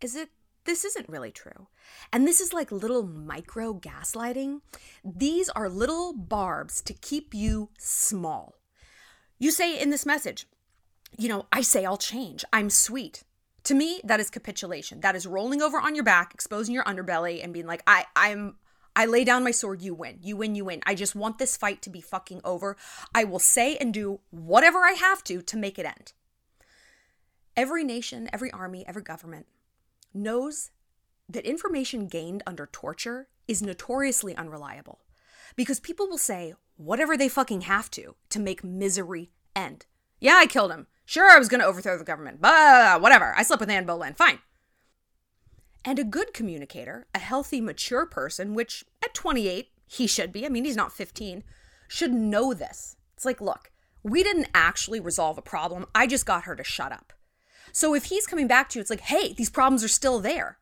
is 0.00 0.14
that 0.14 0.28
this 0.64 0.84
isn't 0.84 1.08
really 1.08 1.30
true. 1.30 1.68
And 2.12 2.26
this 2.26 2.40
is 2.40 2.52
like 2.52 2.70
little 2.70 3.02
micro 3.02 3.74
gaslighting. 3.74 4.60
These 5.04 5.48
are 5.50 5.68
little 5.68 6.12
barbs 6.12 6.82
to 6.82 6.92
keep 6.92 7.32
you 7.32 7.70
small. 7.78 8.54
You 9.38 9.50
say 9.50 9.80
in 9.80 9.90
this 9.90 10.04
message, 10.04 10.46
you 11.16 11.28
know, 11.28 11.46
I 11.52 11.62
say 11.62 11.84
I'll 11.84 11.96
change. 11.96 12.44
I'm 12.52 12.70
sweet. 12.70 13.24
To 13.64 13.74
me, 13.74 14.00
that 14.04 14.20
is 14.20 14.30
capitulation. 14.30 15.00
That 15.00 15.16
is 15.16 15.26
rolling 15.26 15.62
over 15.62 15.78
on 15.78 15.94
your 15.94 16.04
back, 16.04 16.34
exposing 16.34 16.74
your 16.74 16.84
underbelly, 16.84 17.42
and 17.42 17.52
being 17.52 17.66
like, 17.66 17.82
I, 17.86 18.04
I'm 18.14 18.56
I 18.98 19.06
lay 19.06 19.22
down 19.22 19.44
my 19.44 19.52
sword, 19.52 19.80
you 19.80 19.94
win. 19.94 20.18
You 20.22 20.36
win, 20.36 20.56
you 20.56 20.64
win. 20.64 20.80
I 20.84 20.96
just 20.96 21.14
want 21.14 21.38
this 21.38 21.56
fight 21.56 21.82
to 21.82 21.90
be 21.90 22.00
fucking 22.00 22.40
over. 22.42 22.76
I 23.14 23.22
will 23.22 23.38
say 23.38 23.76
and 23.76 23.94
do 23.94 24.18
whatever 24.30 24.80
I 24.80 24.92
have 24.92 25.22
to 25.24 25.40
to 25.40 25.56
make 25.56 25.78
it 25.78 25.86
end. 25.86 26.14
Every 27.58 27.82
nation, 27.82 28.30
every 28.32 28.52
army, 28.52 28.84
every 28.86 29.02
government 29.02 29.46
knows 30.14 30.70
that 31.28 31.44
information 31.44 32.06
gained 32.06 32.40
under 32.46 32.68
torture 32.70 33.26
is 33.48 33.60
notoriously 33.60 34.36
unreliable 34.36 35.00
because 35.56 35.80
people 35.80 36.08
will 36.08 36.18
say 36.18 36.54
whatever 36.76 37.16
they 37.16 37.28
fucking 37.28 37.62
have 37.62 37.90
to 37.90 38.14
to 38.30 38.38
make 38.38 38.62
misery 38.62 39.32
end. 39.56 39.86
Yeah, 40.20 40.36
I 40.36 40.46
killed 40.46 40.70
him. 40.70 40.86
Sure, 41.04 41.28
I 41.28 41.36
was 41.36 41.48
going 41.48 41.58
to 41.58 41.66
overthrow 41.66 41.98
the 41.98 42.04
government, 42.04 42.40
but 42.40 42.52
uh, 42.52 42.52
uh, 42.52 42.94
uh, 42.94 43.00
whatever. 43.00 43.34
I 43.36 43.42
slept 43.42 43.58
with 43.58 43.70
Anne 43.70 43.86
Boleyn. 43.86 44.14
Fine. 44.14 44.38
And 45.84 45.98
a 45.98 46.04
good 46.04 46.32
communicator, 46.32 47.08
a 47.12 47.18
healthy, 47.18 47.60
mature 47.60 48.06
person, 48.06 48.54
which 48.54 48.84
at 49.02 49.14
28, 49.14 49.70
he 49.88 50.06
should 50.06 50.32
be, 50.32 50.46
I 50.46 50.48
mean, 50.48 50.64
he's 50.64 50.76
not 50.76 50.92
15, 50.92 51.42
should 51.88 52.12
know 52.12 52.54
this. 52.54 52.94
It's 53.16 53.24
like, 53.24 53.40
look, 53.40 53.72
we 54.04 54.22
didn't 54.22 54.46
actually 54.54 55.00
resolve 55.00 55.38
a 55.38 55.42
problem. 55.42 55.86
I 55.92 56.06
just 56.06 56.24
got 56.24 56.44
her 56.44 56.54
to 56.54 56.62
shut 56.62 56.92
up. 56.92 57.14
So 57.72 57.94
if 57.94 58.06
he's 58.06 58.26
coming 58.26 58.46
back 58.46 58.68
to 58.70 58.78
you, 58.78 58.80
it's 58.80 58.90
like, 58.90 59.00
hey, 59.00 59.32
these 59.32 59.50
problems 59.50 59.84
are 59.84 59.88
still 59.88 60.20
there. 60.20 60.58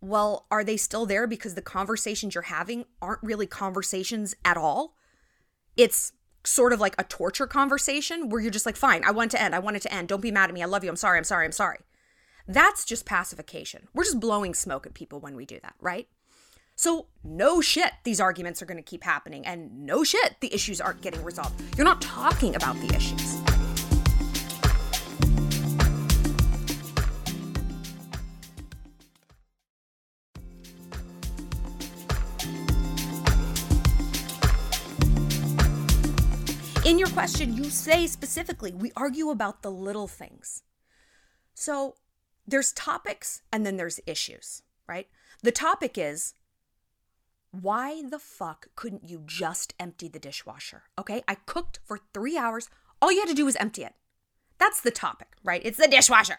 Well, 0.00 0.46
are 0.50 0.62
they 0.62 0.76
still 0.76 1.06
there 1.06 1.26
because 1.26 1.54
the 1.54 1.62
conversations 1.62 2.34
you're 2.34 2.42
having 2.42 2.84
aren't 3.02 3.22
really 3.22 3.46
conversations 3.46 4.34
at 4.44 4.56
all? 4.56 4.94
It's 5.76 6.12
sort 6.44 6.72
of 6.72 6.80
like 6.80 6.94
a 6.98 7.04
torture 7.04 7.46
conversation 7.46 8.28
where 8.28 8.40
you're 8.40 8.50
just 8.50 8.66
like, 8.66 8.76
fine, 8.76 9.04
I 9.04 9.10
want 9.10 9.32
it 9.32 9.36
to 9.36 9.42
end. 9.42 9.54
I 9.54 9.58
want 9.58 9.76
it 9.76 9.82
to 9.82 9.92
end. 9.92 10.08
Don't 10.08 10.22
be 10.22 10.30
mad 10.30 10.50
at 10.50 10.54
me. 10.54 10.62
I 10.62 10.66
love 10.66 10.84
you. 10.84 10.90
I'm 10.90 10.96
sorry. 10.96 11.18
I'm 11.18 11.24
sorry. 11.24 11.44
I'm 11.44 11.52
sorry. 11.52 11.78
That's 12.46 12.84
just 12.84 13.04
pacification. 13.04 13.88
We're 13.92 14.04
just 14.04 14.20
blowing 14.20 14.54
smoke 14.54 14.86
at 14.86 14.94
people 14.94 15.20
when 15.20 15.36
we 15.36 15.44
do 15.44 15.58
that, 15.62 15.74
right? 15.80 16.08
So, 16.76 17.08
no 17.24 17.60
shit, 17.60 17.92
these 18.04 18.20
arguments 18.20 18.62
are 18.62 18.66
going 18.66 18.76
to 18.76 18.84
keep 18.84 19.02
happening. 19.02 19.44
And 19.44 19.84
no 19.84 20.04
shit, 20.04 20.36
the 20.40 20.54
issues 20.54 20.80
aren't 20.80 21.00
getting 21.00 21.24
resolved. 21.24 21.60
You're 21.76 21.84
not 21.84 22.00
talking 22.00 22.54
about 22.54 22.76
the 22.80 22.94
issues. 22.94 23.37
Question, 37.18 37.56
you 37.56 37.64
say 37.64 38.06
specifically, 38.06 38.72
we 38.72 38.92
argue 38.96 39.30
about 39.30 39.62
the 39.62 39.72
little 39.72 40.06
things. 40.06 40.62
So 41.52 41.96
there's 42.46 42.72
topics 42.72 43.42
and 43.52 43.66
then 43.66 43.76
there's 43.76 43.98
issues, 44.06 44.62
right? 44.86 45.08
The 45.42 45.50
topic 45.50 45.98
is, 45.98 46.34
why 47.50 48.02
the 48.08 48.20
fuck 48.20 48.68
couldn't 48.76 49.08
you 49.08 49.24
just 49.26 49.74
empty 49.80 50.06
the 50.06 50.20
dishwasher? 50.20 50.84
Okay, 50.96 51.24
I 51.26 51.34
cooked 51.34 51.80
for 51.84 51.98
three 52.14 52.38
hours. 52.38 52.70
All 53.02 53.10
you 53.10 53.18
had 53.18 53.28
to 53.30 53.34
do 53.34 53.46
was 53.46 53.56
empty 53.56 53.82
it. 53.82 53.94
That's 54.58 54.80
the 54.80 54.92
topic, 54.92 55.34
right? 55.42 55.62
It's 55.64 55.78
the 55.78 55.88
dishwasher. 55.88 56.38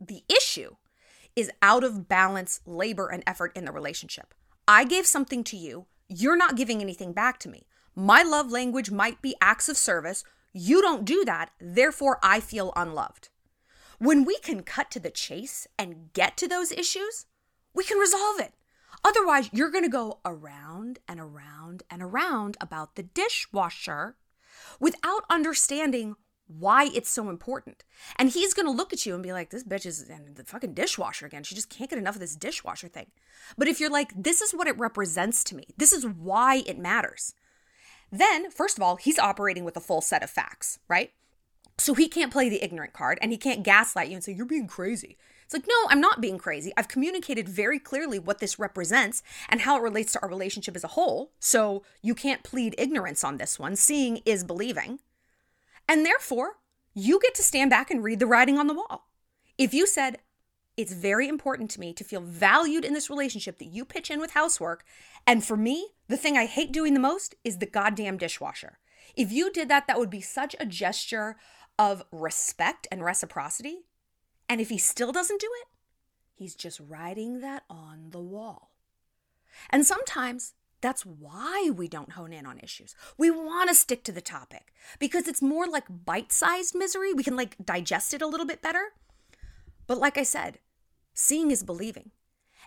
The 0.00 0.24
issue 0.28 0.74
is 1.36 1.48
out 1.62 1.84
of 1.84 2.08
balance 2.08 2.60
labor 2.66 3.06
and 3.06 3.22
effort 3.24 3.52
in 3.54 3.66
the 3.66 3.72
relationship. 3.72 4.34
I 4.66 4.82
gave 4.82 5.06
something 5.06 5.44
to 5.44 5.56
you, 5.56 5.86
you're 6.08 6.36
not 6.36 6.56
giving 6.56 6.80
anything 6.80 7.12
back 7.12 7.38
to 7.38 7.48
me. 7.48 7.68
My 8.00 8.22
love 8.22 8.52
language 8.52 8.92
might 8.92 9.20
be 9.20 9.34
acts 9.40 9.68
of 9.68 9.76
service. 9.76 10.22
You 10.52 10.80
don't 10.80 11.04
do 11.04 11.24
that, 11.24 11.50
therefore, 11.60 12.20
I 12.22 12.38
feel 12.38 12.72
unloved. 12.76 13.28
When 13.98 14.24
we 14.24 14.38
can 14.38 14.62
cut 14.62 14.92
to 14.92 15.00
the 15.00 15.10
chase 15.10 15.66
and 15.76 16.12
get 16.12 16.36
to 16.36 16.46
those 16.46 16.70
issues, 16.70 17.26
we 17.74 17.82
can 17.82 17.98
resolve 17.98 18.38
it. 18.38 18.52
Otherwise, 19.02 19.50
you're 19.52 19.72
going 19.72 19.82
to 19.82 19.90
go 19.90 20.20
around 20.24 21.00
and 21.08 21.18
around 21.18 21.82
and 21.90 22.00
around 22.00 22.56
about 22.60 22.94
the 22.94 23.02
dishwasher 23.02 24.14
without 24.78 25.24
understanding 25.28 26.14
why 26.46 26.90
it's 26.94 27.10
so 27.10 27.28
important. 27.28 27.82
And 28.14 28.30
he's 28.30 28.54
going 28.54 28.66
to 28.66 28.72
look 28.72 28.92
at 28.92 29.06
you 29.06 29.14
and 29.14 29.24
be 29.24 29.32
like, 29.32 29.50
this 29.50 29.64
bitch 29.64 29.86
is 29.86 30.08
in 30.08 30.34
the 30.36 30.44
fucking 30.44 30.74
dishwasher 30.74 31.26
again. 31.26 31.42
She 31.42 31.56
just 31.56 31.68
can't 31.68 31.90
get 31.90 31.98
enough 31.98 32.14
of 32.14 32.20
this 32.20 32.36
dishwasher 32.36 32.86
thing. 32.86 33.10
But 33.56 33.66
if 33.66 33.80
you're 33.80 33.90
like, 33.90 34.12
this 34.14 34.40
is 34.40 34.54
what 34.54 34.68
it 34.68 34.78
represents 34.78 35.42
to 35.44 35.56
me, 35.56 35.66
this 35.76 35.92
is 35.92 36.06
why 36.06 36.62
it 36.64 36.78
matters, 36.78 37.34
then, 38.10 38.50
first 38.50 38.76
of 38.76 38.82
all, 38.82 38.96
he's 38.96 39.18
operating 39.18 39.64
with 39.64 39.76
a 39.76 39.80
full 39.80 40.00
set 40.00 40.22
of 40.22 40.30
facts, 40.30 40.78
right? 40.88 41.12
So 41.78 41.94
he 41.94 42.08
can't 42.08 42.32
play 42.32 42.48
the 42.48 42.62
ignorant 42.62 42.92
card 42.92 43.18
and 43.22 43.30
he 43.30 43.38
can't 43.38 43.62
gaslight 43.62 44.08
you 44.08 44.14
and 44.14 44.24
say, 44.24 44.32
you're 44.32 44.46
being 44.46 44.66
crazy. 44.66 45.16
It's 45.44 45.54
like, 45.54 45.66
no, 45.66 45.86
I'm 45.88 46.00
not 46.00 46.20
being 46.20 46.36
crazy. 46.36 46.72
I've 46.76 46.88
communicated 46.88 47.48
very 47.48 47.78
clearly 47.78 48.18
what 48.18 48.38
this 48.38 48.58
represents 48.58 49.22
and 49.48 49.62
how 49.62 49.78
it 49.78 49.82
relates 49.82 50.12
to 50.12 50.20
our 50.20 50.28
relationship 50.28 50.76
as 50.76 50.84
a 50.84 50.88
whole. 50.88 51.32
So 51.38 51.84
you 52.02 52.14
can't 52.14 52.42
plead 52.42 52.74
ignorance 52.76 53.24
on 53.24 53.38
this 53.38 53.58
one. 53.58 53.76
Seeing 53.76 54.18
is 54.26 54.44
believing. 54.44 54.98
And 55.88 56.04
therefore, 56.04 56.56
you 56.92 57.18
get 57.20 57.34
to 57.36 57.42
stand 57.42 57.70
back 57.70 57.90
and 57.90 58.04
read 58.04 58.18
the 58.18 58.26
writing 58.26 58.58
on 58.58 58.66
the 58.66 58.74
wall. 58.74 59.08
If 59.56 59.72
you 59.72 59.86
said, 59.86 60.18
it's 60.76 60.92
very 60.92 61.28
important 61.28 61.70
to 61.70 61.80
me 61.80 61.92
to 61.94 62.04
feel 62.04 62.20
valued 62.20 62.84
in 62.84 62.92
this 62.92 63.08
relationship 63.08 63.58
that 63.58 63.68
you 63.68 63.84
pitch 63.84 64.10
in 64.10 64.20
with 64.20 64.32
housework. 64.32 64.84
And 65.26 65.42
for 65.42 65.56
me, 65.56 65.88
the 66.08 66.16
thing 66.16 66.36
I 66.36 66.46
hate 66.46 66.72
doing 66.72 66.94
the 66.94 67.00
most 67.00 67.34
is 67.44 67.58
the 67.58 67.66
goddamn 67.66 68.16
dishwasher. 68.16 68.78
If 69.16 69.32
you 69.32 69.52
did 69.52 69.68
that, 69.68 69.86
that 69.86 69.98
would 69.98 70.10
be 70.10 70.20
such 70.20 70.54
a 70.58 70.66
gesture 70.66 71.36
of 71.78 72.04
respect 72.10 72.86
and 72.90 73.04
reciprocity. 73.04 73.80
And 74.48 74.60
if 74.60 74.68
he 74.68 74.78
still 74.78 75.12
doesn't 75.12 75.40
do 75.40 75.48
it, 75.62 75.68
he's 76.34 76.54
just 76.54 76.80
writing 76.80 77.40
that 77.40 77.64
on 77.68 78.10
the 78.10 78.20
wall. 78.20 78.72
And 79.70 79.86
sometimes 79.86 80.54
that's 80.80 81.04
why 81.04 81.70
we 81.74 81.88
don't 81.88 82.12
hone 82.12 82.32
in 82.32 82.46
on 82.46 82.60
issues. 82.60 82.94
We 83.16 83.30
want 83.30 83.68
to 83.68 83.74
stick 83.74 84.04
to 84.04 84.12
the 84.12 84.20
topic 84.20 84.72
because 84.98 85.26
it's 85.26 85.42
more 85.42 85.66
like 85.66 85.84
bite 86.04 86.32
sized 86.32 86.74
misery. 86.74 87.12
We 87.12 87.24
can 87.24 87.36
like 87.36 87.56
digest 87.64 88.14
it 88.14 88.22
a 88.22 88.26
little 88.26 88.46
bit 88.46 88.62
better. 88.62 88.92
But 89.86 89.98
like 89.98 90.16
I 90.16 90.22
said, 90.22 90.58
Seeing 91.20 91.50
is 91.50 91.64
believing. 91.64 92.12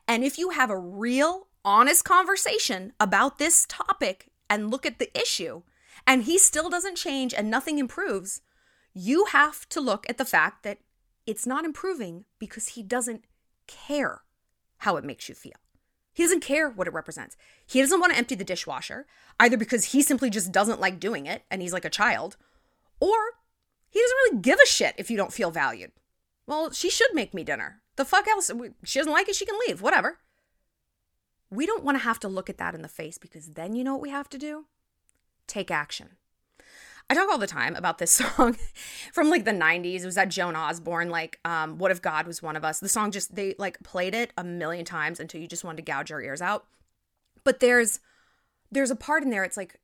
And 0.10 0.26
if 0.26 0.38
you 0.38 0.50
have 0.50 0.70
a 0.70 0.78
real, 0.78 1.48
honest 1.63 2.03
conversation 2.03 2.94
about 3.00 3.38
this 3.38 3.65
topic 3.68 4.30
and 4.50 4.72
look 4.72 4.86
at 4.86 5.00
the 5.00 5.15
issue, 5.20 5.62
and 6.06 6.24
he 6.24 6.38
still 6.38 6.70
doesn't 6.70 6.98
change 6.98 7.34
and 7.34 7.50
nothing 7.50 7.80
improves, 7.80 8.41
you 8.94 9.25
have 9.25 9.68
to 9.70 9.80
look 9.80 10.06
at 10.10 10.18
the 10.18 10.25
fact 10.25 10.63
that 10.63 10.80
it's 11.25 11.46
not 11.46 11.65
improving 11.65 12.25
because 12.39 12.70
he 12.70 12.84
doesn't 12.84 13.24
care 13.68 14.22
how 14.80 14.98
it 14.98 15.06
makes 15.06 15.30
you 15.30 15.36
feel. 15.36 15.53
He 16.13 16.24
doesn't 16.24 16.41
care 16.41 16.70
what 16.70 16.88
it 16.88 16.94
represents. 16.94 17.38
He 17.65 17.80
doesn't 17.80 18.00
want 18.00 18.12
to 18.12 18.18
empty 18.18 18.36
the 18.36 18.44
dishwasher, 18.44 19.06
either 19.39 19.56
because 19.56 19.86
he 19.86 20.01
simply 20.01 20.30
just 20.30 20.51
doesn't 20.51 20.82
like 20.82 21.00
doing 21.00 21.25
it 21.25 21.44
and 21.50 21.62
he's 21.62 21.74
like 21.74 21.86
a 21.86 21.89
child, 21.89 22.36
or 23.00 23.15
he 23.89 24.00
doesn't 24.00 24.18
really 24.18 24.41
give 24.41 24.60
a 24.62 24.68
shit 24.68 24.96
if 24.98 25.10
you 25.10 25.15
don't 25.15 25.32
feel 25.32 25.51
valued. 25.51 25.91
Well, 26.48 26.72
she 26.72 26.89
should 26.89 27.13
make 27.13 27.34
me 27.34 27.44
dinner. 27.44 27.82
The 27.96 28.03
fuck 28.03 28.27
else? 28.27 28.51
She 28.84 29.00
doesn't 29.00 29.13
like 29.13 29.30
it, 29.30 29.36
she 29.36 29.46
can 29.46 29.58
leave, 29.68 29.82
whatever. 29.82 30.20
We 31.51 31.65
don't 31.65 31.84
want 31.84 31.98
to 31.98 32.03
have 32.03 32.20
to 32.22 32.27
look 32.27 32.50
at 32.50 32.58
that 32.58 32.74
in 32.74 32.81
the 32.81 32.88
face 32.88 33.17
because 33.17 33.50
then 33.50 33.75
you 33.75 33.84
know 33.84 33.93
what 33.93 34.01
we 34.01 34.10
have 34.10 34.29
to 34.29 34.38
do? 34.38 34.65
Take 35.48 35.70
action. 35.70 36.17
I 37.10 37.13
talk 37.13 37.29
all 37.29 37.38
the 37.38 37.46
time 37.46 37.75
about 37.75 37.98
this 37.98 38.12
song 38.36 38.55
from 39.12 39.29
like 39.29 39.43
the 39.43 39.51
90s. 39.51 40.01
It 40.01 40.05
was 40.05 40.15
that 40.15 40.29
Joan 40.29 40.55
Osborne, 40.55 41.10
like, 41.10 41.39
um, 41.43 41.77
What 41.77 41.91
if 41.91 42.01
God 42.01 42.25
was 42.25 42.41
one 42.41 42.55
of 42.55 42.63
us? 42.63 42.79
The 42.79 42.88
song 42.88 43.12
just, 43.12 43.36
they 43.36 43.53
like 43.58 43.84
played 43.84 44.15
it 44.15 44.31
a 44.38 44.43
million 44.43 44.86
times 44.86 45.20
until 45.20 45.41
you 45.41 45.48
just 45.48 45.65
wanted 45.65 45.77
to 45.86 45.91
gouge 45.91 46.10
your 46.10 46.22
ears 46.22 46.41
out. 46.41 46.65
But 47.43 47.60
there's, 47.60 48.00
there's 48.72 48.91
a 48.91 48.96
part 48.96 49.24
in 49.24 49.29
there, 49.29 49.43
it's 49.43 49.58
like, 49.58 49.79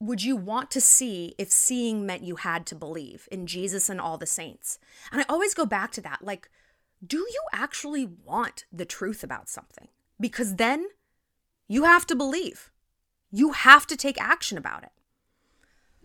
would 0.00 0.24
you 0.24 0.34
want 0.34 0.70
to 0.72 0.80
see 0.80 1.34
if 1.38 1.52
seeing 1.52 2.06
meant 2.06 2.24
you 2.24 2.36
had 2.36 2.66
to 2.66 2.74
believe 2.74 3.28
in 3.30 3.46
Jesus 3.46 3.88
and 3.88 4.00
all 4.00 4.16
the 4.18 4.26
saints? 4.26 4.78
And 5.12 5.20
I 5.20 5.26
always 5.28 5.54
go 5.54 5.66
back 5.66 5.92
to 5.92 6.00
that. 6.00 6.20
Like, 6.22 6.50
do 7.06 7.18
you 7.18 7.42
actually 7.52 8.06
want 8.06 8.64
the 8.72 8.86
truth 8.86 9.22
about 9.22 9.48
something? 9.48 9.88
Because 10.20 10.56
then 10.56 10.86
you 11.66 11.84
have 11.84 12.06
to 12.06 12.14
believe. 12.14 12.70
You 13.32 13.52
have 13.52 13.86
to 13.86 13.96
take 13.96 14.20
action 14.20 14.58
about 14.58 14.82
it. 14.82 14.92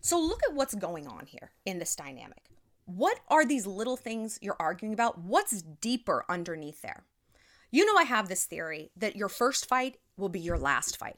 So 0.01 0.19
look 0.19 0.41
at 0.47 0.53
what's 0.53 0.75
going 0.75 1.07
on 1.07 1.25
here 1.25 1.51
in 1.65 1.79
this 1.79 1.95
dynamic. 1.95 2.43
What 2.85 3.19
are 3.27 3.45
these 3.45 3.65
little 3.65 3.97
things 3.97 4.37
you're 4.41 4.55
arguing 4.59 4.93
about? 4.93 5.19
What's 5.19 5.63
deeper 5.63 6.23
underneath 6.29 6.81
there? 6.83 7.03
You 7.71 7.85
know, 7.85 7.99
I 7.99 8.03
have 8.03 8.29
this 8.29 8.45
theory 8.45 8.91
that 8.95 9.15
your 9.15 9.27
first 9.27 9.67
fight 9.67 9.97
will 10.17 10.29
be 10.29 10.39
your 10.39 10.59
last 10.59 10.97
fight. 10.97 11.17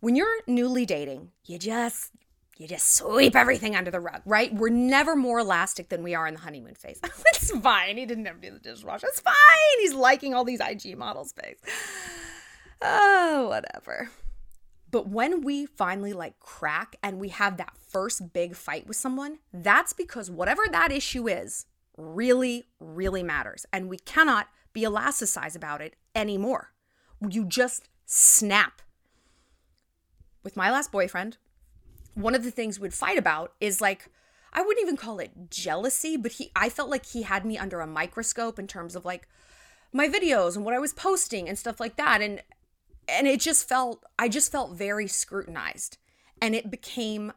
When 0.00 0.16
you're 0.16 0.40
newly 0.46 0.86
dating, 0.86 1.32
you 1.44 1.58
just 1.58 2.12
you 2.58 2.66
just 2.66 2.96
sweep 2.96 3.36
everything 3.36 3.76
under 3.76 3.90
the 3.90 4.00
rug, 4.00 4.22
right? 4.24 4.52
We're 4.54 4.70
never 4.70 5.14
more 5.14 5.40
elastic 5.40 5.90
than 5.90 6.02
we 6.02 6.14
are 6.14 6.26
in 6.26 6.34
the 6.34 6.40
honeymoon 6.40 6.74
phase. 6.74 7.00
it's 7.04 7.50
fine. 7.58 7.98
He 7.98 8.06
didn't 8.06 8.26
ever 8.26 8.38
do 8.38 8.50
the 8.50 8.58
dishwasher. 8.58 9.06
It's 9.08 9.20
fine. 9.20 9.34
He's 9.80 9.92
liking 9.92 10.32
all 10.32 10.44
these 10.44 10.60
IG 10.60 10.96
models' 10.96 11.32
face. 11.32 11.58
Oh, 12.80 13.48
whatever. 13.48 14.10
But 14.90 15.08
when 15.08 15.42
we 15.42 15.66
finally 15.66 16.14
like 16.14 16.40
crack 16.40 16.96
and 17.02 17.18
we 17.18 17.28
have 17.28 17.58
that 17.58 17.74
first 17.88 18.32
big 18.32 18.54
fight 18.56 18.86
with 18.86 18.96
someone, 18.96 19.38
that's 19.52 19.92
because 19.92 20.30
whatever 20.30 20.62
that 20.70 20.92
issue 20.92 21.28
is 21.28 21.66
really, 21.98 22.64
really 22.80 23.22
matters. 23.22 23.66
And 23.72 23.90
we 23.90 23.98
cannot 23.98 24.48
be 24.72 24.82
elasticized 24.82 25.56
about 25.56 25.82
it 25.82 25.96
anymore. 26.14 26.72
You 27.28 27.44
just 27.44 27.88
snap. 28.06 28.80
With 30.42 30.56
my 30.56 30.70
last 30.70 30.92
boyfriend, 30.92 31.38
one 32.16 32.34
of 32.34 32.42
the 32.42 32.50
things 32.50 32.80
we'd 32.80 32.94
fight 32.94 33.18
about 33.18 33.52
is 33.60 33.80
like 33.80 34.08
I 34.52 34.62
wouldn't 34.62 34.82
even 34.82 34.96
call 34.96 35.18
it 35.18 35.50
jealousy, 35.50 36.16
but 36.16 36.32
he 36.32 36.50
I 36.56 36.70
felt 36.70 36.90
like 36.90 37.06
he 37.06 37.22
had 37.22 37.44
me 37.44 37.58
under 37.58 37.80
a 37.80 37.86
microscope 37.86 38.58
in 38.58 38.66
terms 38.66 38.96
of 38.96 39.04
like 39.04 39.28
my 39.92 40.08
videos 40.08 40.56
and 40.56 40.64
what 40.64 40.74
I 40.74 40.78
was 40.78 40.92
posting 40.92 41.48
and 41.48 41.58
stuff 41.58 41.78
like 41.78 41.96
that 41.96 42.20
and 42.20 42.42
and 43.08 43.26
it 43.26 43.40
just 43.40 43.68
felt 43.68 44.04
I 44.18 44.28
just 44.28 44.50
felt 44.50 44.72
very 44.72 45.06
scrutinized 45.06 45.98
and 46.40 46.54
it 46.54 46.70
became 46.70 47.32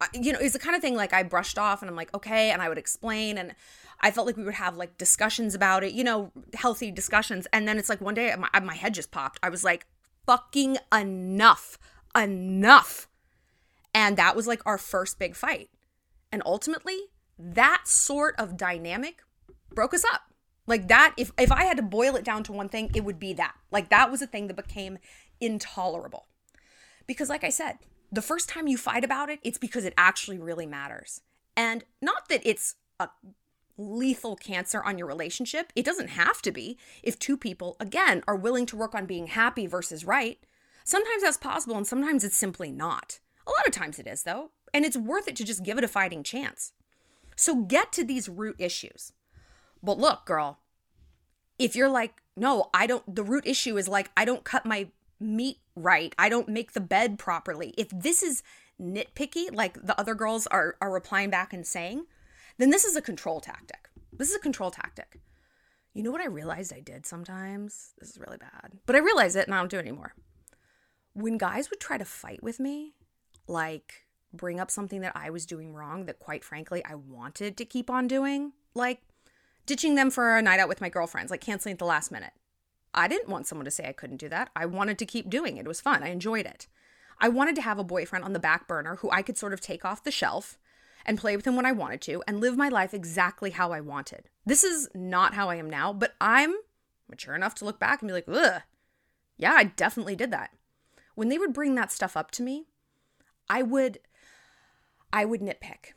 uh, 0.00 0.06
you 0.14 0.32
know, 0.32 0.38
it's 0.40 0.54
the 0.54 0.58
kind 0.58 0.74
of 0.74 0.82
thing 0.82 0.96
like 0.96 1.12
I 1.12 1.22
brushed 1.22 1.58
off 1.58 1.80
and 1.80 1.88
I'm 1.88 1.94
like, 1.94 2.12
okay, 2.12 2.50
and 2.50 2.60
I 2.60 2.68
would 2.68 2.78
explain 2.78 3.38
and 3.38 3.54
I 4.00 4.10
felt 4.10 4.26
like 4.26 4.36
we 4.36 4.42
would 4.42 4.54
have 4.54 4.76
like 4.76 4.98
discussions 4.98 5.54
about 5.54 5.84
it, 5.84 5.92
you 5.92 6.02
know, 6.02 6.32
healthy 6.54 6.90
discussions. 6.90 7.46
And 7.52 7.68
then 7.68 7.78
it's 7.78 7.88
like 7.88 8.00
one 8.00 8.14
day 8.14 8.34
my, 8.36 8.48
my 8.60 8.74
head 8.74 8.94
just 8.94 9.12
popped. 9.12 9.38
I 9.44 9.48
was 9.48 9.62
like, 9.62 9.86
fucking 10.26 10.78
enough, 10.92 11.78
enough. 12.16 13.06
And 13.94 14.16
that 14.16 14.36
was 14.36 14.46
like 14.46 14.62
our 14.64 14.78
first 14.78 15.18
big 15.18 15.36
fight. 15.36 15.70
And 16.30 16.42
ultimately, 16.46 16.98
that 17.38 17.82
sort 17.86 18.34
of 18.38 18.56
dynamic 18.56 19.22
broke 19.74 19.94
us 19.94 20.04
up. 20.12 20.22
Like 20.66 20.88
that, 20.88 21.14
if, 21.16 21.32
if 21.38 21.50
I 21.50 21.64
had 21.64 21.76
to 21.76 21.82
boil 21.82 22.16
it 22.16 22.24
down 22.24 22.44
to 22.44 22.52
one 22.52 22.68
thing, 22.68 22.90
it 22.94 23.04
would 23.04 23.18
be 23.18 23.32
that. 23.34 23.54
Like 23.70 23.90
that 23.90 24.10
was 24.10 24.22
a 24.22 24.26
thing 24.26 24.46
that 24.46 24.56
became 24.56 24.98
intolerable. 25.40 26.28
Because, 27.06 27.28
like 27.28 27.44
I 27.44 27.50
said, 27.50 27.78
the 28.12 28.22
first 28.22 28.48
time 28.48 28.68
you 28.68 28.76
fight 28.76 29.04
about 29.04 29.28
it, 29.28 29.40
it's 29.42 29.58
because 29.58 29.84
it 29.84 29.94
actually 29.98 30.38
really 30.38 30.66
matters. 30.66 31.20
And 31.56 31.84
not 32.00 32.28
that 32.28 32.42
it's 32.44 32.76
a 33.00 33.08
lethal 33.76 34.36
cancer 34.36 34.82
on 34.82 34.98
your 34.98 35.06
relationship. 35.06 35.72
It 35.74 35.84
doesn't 35.84 36.10
have 36.10 36.42
to 36.42 36.52
be 36.52 36.78
if 37.02 37.18
two 37.18 37.36
people, 37.36 37.76
again, 37.80 38.22
are 38.28 38.36
willing 38.36 38.66
to 38.66 38.76
work 38.76 38.94
on 38.94 39.06
being 39.06 39.28
happy 39.28 39.66
versus 39.66 40.04
right. 40.04 40.38
Sometimes 40.84 41.22
that's 41.22 41.36
possible 41.36 41.76
and 41.76 41.86
sometimes 41.86 42.24
it's 42.24 42.36
simply 42.36 42.70
not. 42.70 43.18
A 43.46 43.50
lot 43.50 43.66
of 43.66 43.72
times 43.72 43.98
it 43.98 44.06
is, 44.06 44.22
though, 44.22 44.50
and 44.72 44.84
it's 44.84 44.96
worth 44.96 45.28
it 45.28 45.36
to 45.36 45.44
just 45.44 45.64
give 45.64 45.78
it 45.78 45.84
a 45.84 45.88
fighting 45.88 46.22
chance. 46.22 46.72
So 47.36 47.62
get 47.62 47.92
to 47.92 48.04
these 48.04 48.28
root 48.28 48.56
issues. 48.58 49.12
But 49.82 49.98
look, 49.98 50.24
girl, 50.24 50.58
if 51.58 51.74
you're 51.74 51.88
like, 51.88 52.22
no, 52.36 52.70
I 52.72 52.86
don't, 52.86 53.14
the 53.14 53.24
root 53.24 53.46
issue 53.46 53.76
is 53.76 53.88
like, 53.88 54.10
I 54.16 54.24
don't 54.24 54.44
cut 54.44 54.64
my 54.64 54.88
meat 55.20 55.58
right, 55.74 56.14
I 56.18 56.28
don't 56.28 56.48
make 56.48 56.72
the 56.72 56.80
bed 56.80 57.18
properly. 57.18 57.74
If 57.76 57.88
this 57.90 58.22
is 58.22 58.42
nitpicky, 58.80 59.54
like 59.54 59.84
the 59.84 59.98
other 59.98 60.14
girls 60.14 60.46
are, 60.48 60.76
are 60.80 60.90
replying 60.90 61.30
back 61.30 61.52
and 61.52 61.66
saying, 61.66 62.06
then 62.58 62.70
this 62.70 62.84
is 62.84 62.96
a 62.96 63.02
control 63.02 63.40
tactic. 63.40 63.88
This 64.12 64.30
is 64.30 64.36
a 64.36 64.40
control 64.40 64.70
tactic. 64.70 65.20
You 65.94 66.02
know 66.02 66.10
what 66.10 66.20
I 66.20 66.26
realized 66.26 66.72
I 66.72 66.80
did 66.80 67.06
sometimes? 67.06 67.92
This 67.98 68.10
is 68.10 68.18
really 68.18 68.38
bad, 68.38 68.72
but 68.86 68.96
I 68.96 69.00
realize 69.00 69.36
it 69.36 69.46
and 69.46 69.54
I 69.54 69.58
don't 69.58 69.70
do 69.70 69.78
it 69.78 69.80
anymore. 69.80 70.14
When 71.12 71.38
guys 71.38 71.70
would 71.70 71.80
try 71.80 71.98
to 71.98 72.04
fight 72.04 72.42
with 72.42 72.58
me, 72.58 72.94
like 73.52 74.06
bring 74.32 74.58
up 74.58 74.70
something 74.70 75.02
that 75.02 75.12
I 75.14 75.30
was 75.30 75.46
doing 75.46 75.74
wrong 75.74 76.06
that 76.06 76.18
quite 76.18 76.42
frankly 76.42 76.82
I 76.84 76.94
wanted 76.94 77.56
to 77.58 77.64
keep 77.64 77.90
on 77.90 78.08
doing, 78.08 78.52
like 78.74 79.02
ditching 79.66 79.94
them 79.94 80.10
for 80.10 80.36
a 80.36 80.42
night 80.42 80.58
out 80.58 80.68
with 80.68 80.80
my 80.80 80.88
girlfriends, 80.88 81.30
like 81.30 81.40
canceling 81.40 81.74
at 81.74 81.78
the 81.78 81.84
last 81.84 82.10
minute. 82.10 82.32
I 82.94 83.08
didn't 83.08 83.28
want 83.28 83.46
someone 83.46 83.64
to 83.64 83.70
say 83.70 83.86
I 83.86 83.92
couldn't 83.92 84.16
do 84.16 84.28
that. 84.30 84.50
I 84.56 84.66
wanted 84.66 84.98
to 84.98 85.06
keep 85.06 85.30
doing 85.30 85.56
it. 85.56 85.66
It 85.66 85.68
was 85.68 85.80
fun. 85.80 86.02
I 86.02 86.08
enjoyed 86.08 86.46
it. 86.46 86.66
I 87.20 87.28
wanted 87.28 87.54
to 87.56 87.62
have 87.62 87.78
a 87.78 87.84
boyfriend 87.84 88.24
on 88.24 88.32
the 88.32 88.38
back 88.38 88.66
burner 88.66 88.96
who 88.96 89.10
I 89.10 89.22
could 89.22 89.38
sort 89.38 89.52
of 89.52 89.60
take 89.60 89.84
off 89.84 90.02
the 90.02 90.10
shelf 90.10 90.58
and 91.06 91.18
play 91.18 91.36
with 91.36 91.46
him 91.46 91.56
when 91.56 91.66
I 91.66 91.72
wanted 91.72 92.00
to 92.02 92.22
and 92.26 92.40
live 92.40 92.56
my 92.56 92.68
life 92.68 92.92
exactly 92.92 93.50
how 93.50 93.72
I 93.72 93.80
wanted. 93.80 94.28
This 94.44 94.64
is 94.64 94.88
not 94.94 95.34
how 95.34 95.48
I 95.48 95.56
am 95.56 95.70
now, 95.70 95.92
but 95.92 96.14
I'm 96.20 96.54
mature 97.08 97.34
enough 97.34 97.54
to 97.56 97.64
look 97.64 97.78
back 97.78 98.02
and 98.02 98.08
be 98.08 98.12
like, 98.12 98.28
ugh, 98.28 98.62
yeah, 99.36 99.52
I 99.52 99.64
definitely 99.64 100.16
did 100.16 100.30
that. 100.30 100.50
When 101.14 101.28
they 101.28 101.38
would 101.38 101.52
bring 101.52 101.74
that 101.74 101.92
stuff 101.92 102.16
up 102.16 102.30
to 102.32 102.42
me, 102.42 102.66
I 103.48 103.62
would 103.62 103.98
I 105.12 105.24
would 105.24 105.40
nitpick. 105.40 105.92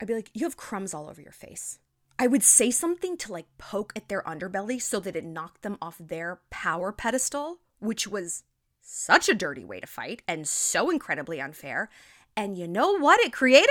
I'd 0.00 0.08
be 0.08 0.14
like, 0.14 0.30
"You 0.34 0.46
have 0.46 0.56
crumbs 0.56 0.94
all 0.94 1.08
over 1.08 1.20
your 1.20 1.32
face." 1.32 1.78
I 2.18 2.28
would 2.28 2.44
say 2.44 2.70
something 2.70 3.16
to 3.18 3.32
like 3.32 3.46
poke 3.58 3.92
at 3.96 4.08
their 4.08 4.22
underbelly 4.22 4.80
so 4.80 5.00
that 5.00 5.16
it 5.16 5.24
knocked 5.24 5.62
them 5.62 5.76
off 5.82 5.96
their 5.98 6.40
power 6.50 6.92
pedestal, 6.92 7.58
which 7.80 8.06
was 8.06 8.44
such 8.80 9.28
a 9.28 9.34
dirty 9.34 9.64
way 9.64 9.80
to 9.80 9.86
fight 9.86 10.22
and 10.28 10.46
so 10.46 10.90
incredibly 10.90 11.40
unfair. 11.40 11.88
And 12.36 12.56
you 12.56 12.68
know 12.68 12.98
what 12.98 13.20
it 13.20 13.32
created? 13.32 13.68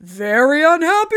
Very 0.00 0.62
unhappy 0.62 1.16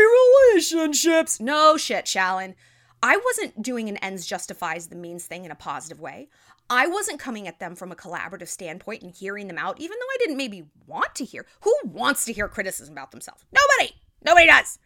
relationships. 0.52 1.40
No 1.40 1.76
shit, 1.76 2.06
Shallon. 2.06 2.54
I 3.02 3.16
wasn't 3.16 3.62
doing 3.62 3.88
an 3.88 3.96
ends 3.98 4.26
justifies 4.26 4.88
the 4.88 4.96
means 4.96 5.26
thing 5.26 5.44
in 5.44 5.50
a 5.50 5.56
positive 5.56 6.00
way. 6.00 6.28
I 6.70 6.86
wasn't 6.86 7.18
coming 7.20 7.48
at 7.48 7.60
them 7.60 7.74
from 7.74 7.90
a 7.90 7.96
collaborative 7.96 8.48
standpoint 8.48 9.02
and 9.02 9.14
hearing 9.14 9.46
them 9.46 9.58
out, 9.58 9.80
even 9.80 9.96
though 9.98 10.06
I 10.06 10.16
didn't 10.18 10.36
maybe 10.36 10.64
want 10.86 11.14
to 11.16 11.24
hear. 11.24 11.46
Who 11.62 11.74
wants 11.84 12.24
to 12.26 12.32
hear 12.32 12.48
criticism 12.48 12.92
about 12.92 13.10
themselves? 13.10 13.44
Nobody. 13.52 13.96
Nobody 14.24 14.46
does. 14.46 14.78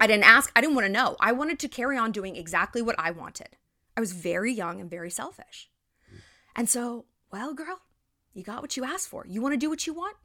I 0.00 0.06
didn't 0.06 0.24
ask. 0.24 0.50
I 0.56 0.60
didn't 0.60 0.74
want 0.74 0.86
to 0.86 0.92
know. 0.92 1.16
I 1.20 1.32
wanted 1.32 1.60
to 1.60 1.68
carry 1.68 1.96
on 1.96 2.10
doing 2.10 2.34
exactly 2.34 2.82
what 2.82 2.96
I 2.98 3.12
wanted. 3.12 3.56
I 3.96 4.00
was 4.00 4.12
very 4.12 4.52
young 4.52 4.80
and 4.80 4.90
very 4.90 5.10
selfish. 5.10 5.70
And 6.56 6.68
so, 6.68 7.04
well, 7.30 7.54
girl, 7.54 7.80
you 8.34 8.42
got 8.42 8.62
what 8.62 8.76
you 8.76 8.84
asked 8.84 9.08
for. 9.08 9.24
You 9.28 9.40
want 9.40 9.52
to 9.52 9.58
do 9.58 9.70
what 9.70 9.86
you 9.86 9.94
want? 9.94 10.16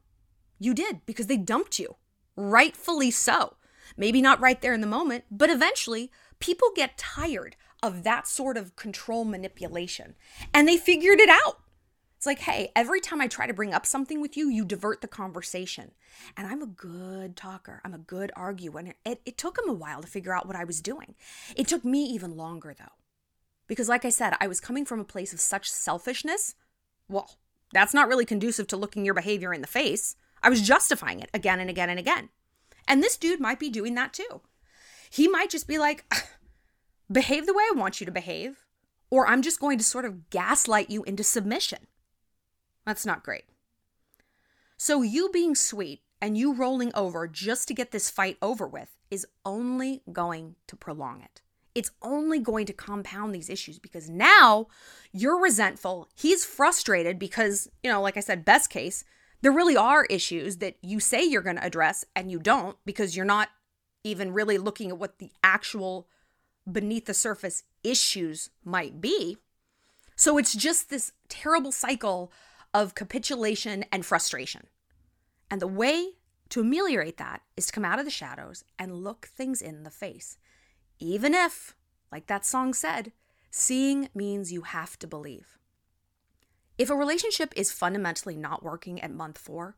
You 0.58 0.74
did 0.74 1.06
because 1.06 1.26
they 1.26 1.36
dumped 1.36 1.78
you. 1.78 1.96
Rightfully 2.34 3.10
so. 3.10 3.56
Maybe 3.96 4.20
not 4.20 4.40
right 4.40 4.60
there 4.60 4.74
in 4.74 4.80
the 4.80 4.86
moment, 4.86 5.24
but 5.30 5.50
eventually 5.50 6.10
people 6.40 6.68
get 6.74 6.98
tired 6.98 7.56
of 7.82 8.02
that 8.04 8.26
sort 8.26 8.56
of 8.56 8.76
control 8.76 9.24
manipulation. 9.24 10.14
And 10.52 10.66
they 10.66 10.76
figured 10.76 11.20
it 11.20 11.28
out. 11.28 11.60
It's 12.16 12.26
like, 12.26 12.40
hey, 12.40 12.72
every 12.74 13.00
time 13.00 13.20
I 13.20 13.28
try 13.28 13.46
to 13.46 13.54
bring 13.54 13.72
up 13.72 13.86
something 13.86 14.20
with 14.20 14.36
you, 14.36 14.50
you 14.50 14.64
divert 14.64 15.02
the 15.02 15.06
conversation. 15.06 15.92
And 16.36 16.48
I'm 16.48 16.62
a 16.62 16.66
good 16.66 17.36
talker. 17.36 17.80
I'm 17.84 17.94
a 17.94 17.98
good 17.98 18.32
arguer. 18.34 18.80
And 18.80 18.94
it, 19.06 19.20
it 19.24 19.38
took 19.38 19.56
him 19.56 19.68
a 19.68 19.72
while 19.72 20.02
to 20.02 20.08
figure 20.08 20.34
out 20.34 20.44
what 20.44 20.56
I 20.56 20.64
was 20.64 20.80
doing. 20.80 21.14
It 21.54 21.68
took 21.68 21.84
me 21.84 22.04
even 22.06 22.36
longer, 22.36 22.74
though. 22.76 22.96
Because, 23.68 23.88
like 23.88 24.04
I 24.04 24.08
said, 24.08 24.34
I 24.40 24.48
was 24.48 24.58
coming 24.58 24.84
from 24.84 24.98
a 24.98 25.04
place 25.04 25.32
of 25.32 25.38
such 25.38 25.70
selfishness. 25.70 26.56
Well, 27.08 27.38
that's 27.72 27.94
not 27.94 28.08
really 28.08 28.24
conducive 28.24 28.66
to 28.68 28.76
looking 28.76 29.04
your 29.04 29.14
behavior 29.14 29.54
in 29.54 29.60
the 29.60 29.68
face. 29.68 30.16
I 30.42 30.48
was 30.48 30.62
justifying 30.62 31.20
it 31.20 31.30
again 31.32 31.60
and 31.60 31.70
again 31.70 31.90
and 31.90 32.00
again. 32.00 32.30
And 32.88 33.00
this 33.00 33.16
dude 33.16 33.40
might 33.40 33.60
be 33.60 33.70
doing 33.70 33.94
that 33.94 34.12
too. 34.12 34.40
He 35.10 35.28
might 35.28 35.50
just 35.50 35.68
be 35.68 35.78
like, 35.78 36.04
behave 37.10 37.46
the 37.46 37.54
way 37.54 37.64
I 37.70 37.76
want 37.76 38.00
you 38.00 38.06
to 38.06 38.12
behave, 38.12 38.64
or 39.10 39.26
I'm 39.26 39.42
just 39.42 39.60
going 39.60 39.78
to 39.78 39.84
sort 39.84 40.04
of 40.04 40.30
gaslight 40.30 40.90
you 40.90 41.02
into 41.04 41.24
submission. 41.24 41.86
That's 42.84 43.06
not 43.06 43.24
great. 43.24 43.44
So, 44.76 45.02
you 45.02 45.30
being 45.32 45.54
sweet 45.54 46.02
and 46.20 46.38
you 46.38 46.52
rolling 46.52 46.92
over 46.94 47.26
just 47.26 47.68
to 47.68 47.74
get 47.74 47.90
this 47.90 48.10
fight 48.10 48.38
over 48.40 48.66
with 48.66 48.96
is 49.10 49.26
only 49.44 50.02
going 50.12 50.56
to 50.66 50.76
prolong 50.76 51.20
it. 51.20 51.42
It's 51.74 51.90
only 52.02 52.38
going 52.38 52.66
to 52.66 52.72
compound 52.72 53.34
these 53.34 53.50
issues 53.50 53.78
because 53.78 54.10
now 54.10 54.66
you're 55.12 55.40
resentful. 55.40 56.08
He's 56.14 56.44
frustrated 56.44 57.18
because, 57.18 57.68
you 57.82 57.90
know, 57.90 58.00
like 58.00 58.16
I 58.16 58.20
said, 58.20 58.44
best 58.44 58.70
case, 58.70 59.04
there 59.42 59.52
really 59.52 59.76
are 59.76 60.04
issues 60.06 60.56
that 60.56 60.76
you 60.82 60.98
say 60.98 61.22
you're 61.22 61.42
going 61.42 61.56
to 61.56 61.64
address 61.64 62.04
and 62.16 62.30
you 62.30 62.38
don't 62.38 62.76
because 62.84 63.16
you're 63.16 63.24
not 63.24 63.48
even 64.02 64.32
really 64.32 64.58
looking 64.58 64.90
at 64.90 64.98
what 64.98 65.18
the 65.18 65.30
actual 65.42 66.08
beneath 66.70 67.06
the 67.06 67.14
surface 67.14 67.64
issues 67.82 68.50
might 68.64 69.00
be. 69.00 69.38
So 70.16 70.38
it's 70.38 70.54
just 70.54 70.90
this 70.90 71.12
terrible 71.28 71.72
cycle 71.72 72.32
of 72.74 72.94
capitulation 72.94 73.84
and 73.90 74.04
frustration. 74.04 74.66
And 75.50 75.60
the 75.60 75.66
way 75.66 76.12
to 76.50 76.60
ameliorate 76.60 77.16
that 77.18 77.42
is 77.56 77.66
to 77.66 77.72
come 77.72 77.84
out 77.84 77.98
of 77.98 78.04
the 78.04 78.10
shadows 78.10 78.64
and 78.78 79.04
look 79.04 79.26
things 79.26 79.62
in 79.62 79.84
the 79.84 79.90
face. 79.90 80.38
Even 80.98 81.34
if, 81.34 81.74
like 82.10 82.26
that 82.26 82.44
song 82.44 82.74
said, 82.74 83.12
seeing 83.50 84.08
means 84.14 84.52
you 84.52 84.62
have 84.62 84.98
to 84.98 85.06
believe. 85.06 85.58
If 86.76 86.90
a 86.90 86.96
relationship 86.96 87.52
is 87.56 87.72
fundamentally 87.72 88.36
not 88.36 88.62
working 88.62 89.00
at 89.00 89.10
month 89.10 89.38
four, 89.38 89.76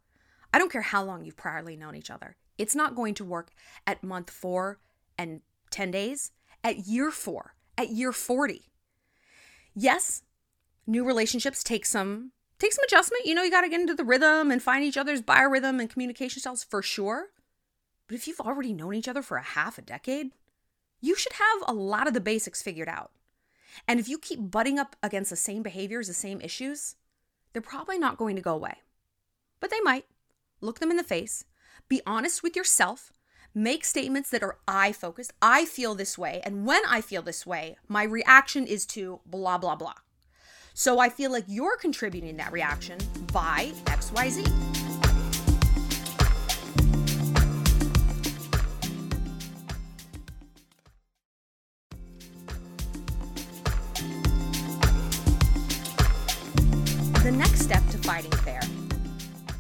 I 0.53 0.59
don't 0.59 0.73
care 0.73 0.83
how 0.83 1.03
long 1.03 1.25
you've 1.25 1.37
priorly 1.37 1.79
known 1.79 1.95
each 1.95 2.11
other, 2.11 2.37
it's 2.59 2.75
not 2.75 2.95
going 2.95 3.15
to 3.15 3.25
work 3.25 3.53
at 3.87 4.03
month 4.03 4.31
four 4.31 4.79
and 5.17 5.41
10 5.71 5.91
days 5.91 6.33
at 6.63 6.87
year 6.87 7.11
four, 7.11 7.55
at 7.77 7.91
year 7.91 8.13
40. 8.13 8.71
Yes, 9.75 10.23
new 10.87 11.05
relationships 11.05 11.63
take 11.63 11.87
some 11.87 12.33
Take 12.61 12.75
some 12.75 12.85
adjustment. 12.85 13.25
You 13.25 13.35
know, 13.35 13.43
you 13.43 13.51
got 13.51 13.63
to 13.63 13.71
get 13.71 13.81
into 13.81 13.95
the 13.95 14.05
rhythm 14.05 14.51
and 14.51 14.63
find 14.63 14.85
each 14.85 14.99
other's 14.99 15.23
biorhythm 15.23 15.81
and 15.81 15.89
communication 15.89 16.41
styles 16.41 16.63
for 16.63 16.83
sure. 16.83 17.29
But 18.07 18.17
if 18.17 18.29
you've 18.29 18.41
already 18.41 18.75
known 18.75 18.95
each 18.95 19.09
other 19.09 19.23
for 19.23 19.39
a 19.39 19.43
half 19.43 19.79
a 19.79 19.83
decade, 19.83 20.33
you 21.01 21.17
should 21.17 21.33
have 21.33 21.63
a 21.67 21.73
lot 21.73 22.07
of 22.07 22.13
the 22.13 22.21
basics 22.21 22.63
figured 22.63 22.89
out. 22.89 23.13
And 23.89 23.99
if 23.99 24.09
you 24.09 24.19
keep 24.19 24.51
butting 24.51 24.79
up 24.79 24.95
against 25.03 25.31
the 25.31 25.37
same 25.37 25.63
behaviors, 25.63 26.07
the 26.07 26.13
same 26.13 26.43
issues, 26.43 26.97
they're 27.53 27.63
probably 27.63 27.99
not 27.99 28.19
going 28.19 28.37
to 28.37 28.43
go 28.43 28.55
away. 28.55 28.75
But 29.59 29.71
they 29.71 29.81
might. 29.81 30.05
Look 30.61 30.81
them 30.81 30.91
in 30.91 30.99
the 30.99 31.03
face. 31.03 31.47
Be 31.89 32.03
honest 32.07 32.43
with 32.43 32.57
yourself. 32.57 33.11
Make 33.55 33.85
statements 33.85 34.31
that 34.31 34.45
are 34.45 34.59
I 34.69 34.93
focused. 34.93 35.33
I 35.43 35.65
feel 35.65 35.97
this 35.97 36.17
way. 36.17 36.41
And 36.45 36.65
when 36.65 36.83
I 36.87 37.01
feel 37.01 37.21
this 37.21 37.45
way, 37.45 37.77
my 37.89 38.05
reaction 38.05 38.65
is 38.65 38.87
to 38.87 39.19
blah, 39.27 39.59
blah, 39.59 39.75
blah. 39.75 39.95
So 40.73 41.01
I 41.01 41.09
feel 41.09 41.33
like 41.33 41.47
you're 41.49 41.77
contributing 41.77 42.37
that 42.37 42.53
reaction 42.53 42.99
by 43.33 43.73
XYZ. 43.87 44.45
The 57.25 57.33
next 57.33 57.63
step 57.63 57.85
to 57.89 57.99
fighting 57.99 58.31
fair, 58.31 58.61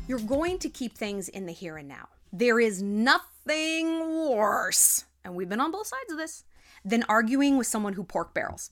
you're 0.06 0.20
going 0.20 0.60
to 0.60 0.68
keep 0.68 0.96
things 0.96 1.28
in 1.28 1.46
the 1.46 1.52
here 1.52 1.76
and 1.76 1.88
now. 1.88 2.06
There 2.32 2.60
is 2.60 2.82
nothing 2.82 4.28
worse, 4.28 5.04
and 5.24 5.34
we've 5.34 5.48
been 5.48 5.60
on 5.60 5.72
both 5.72 5.88
sides 5.88 6.12
of 6.12 6.18
this, 6.18 6.44
than 6.84 7.04
arguing 7.08 7.58
with 7.58 7.66
someone 7.66 7.94
who 7.94 8.04
pork 8.04 8.34
barrels. 8.34 8.70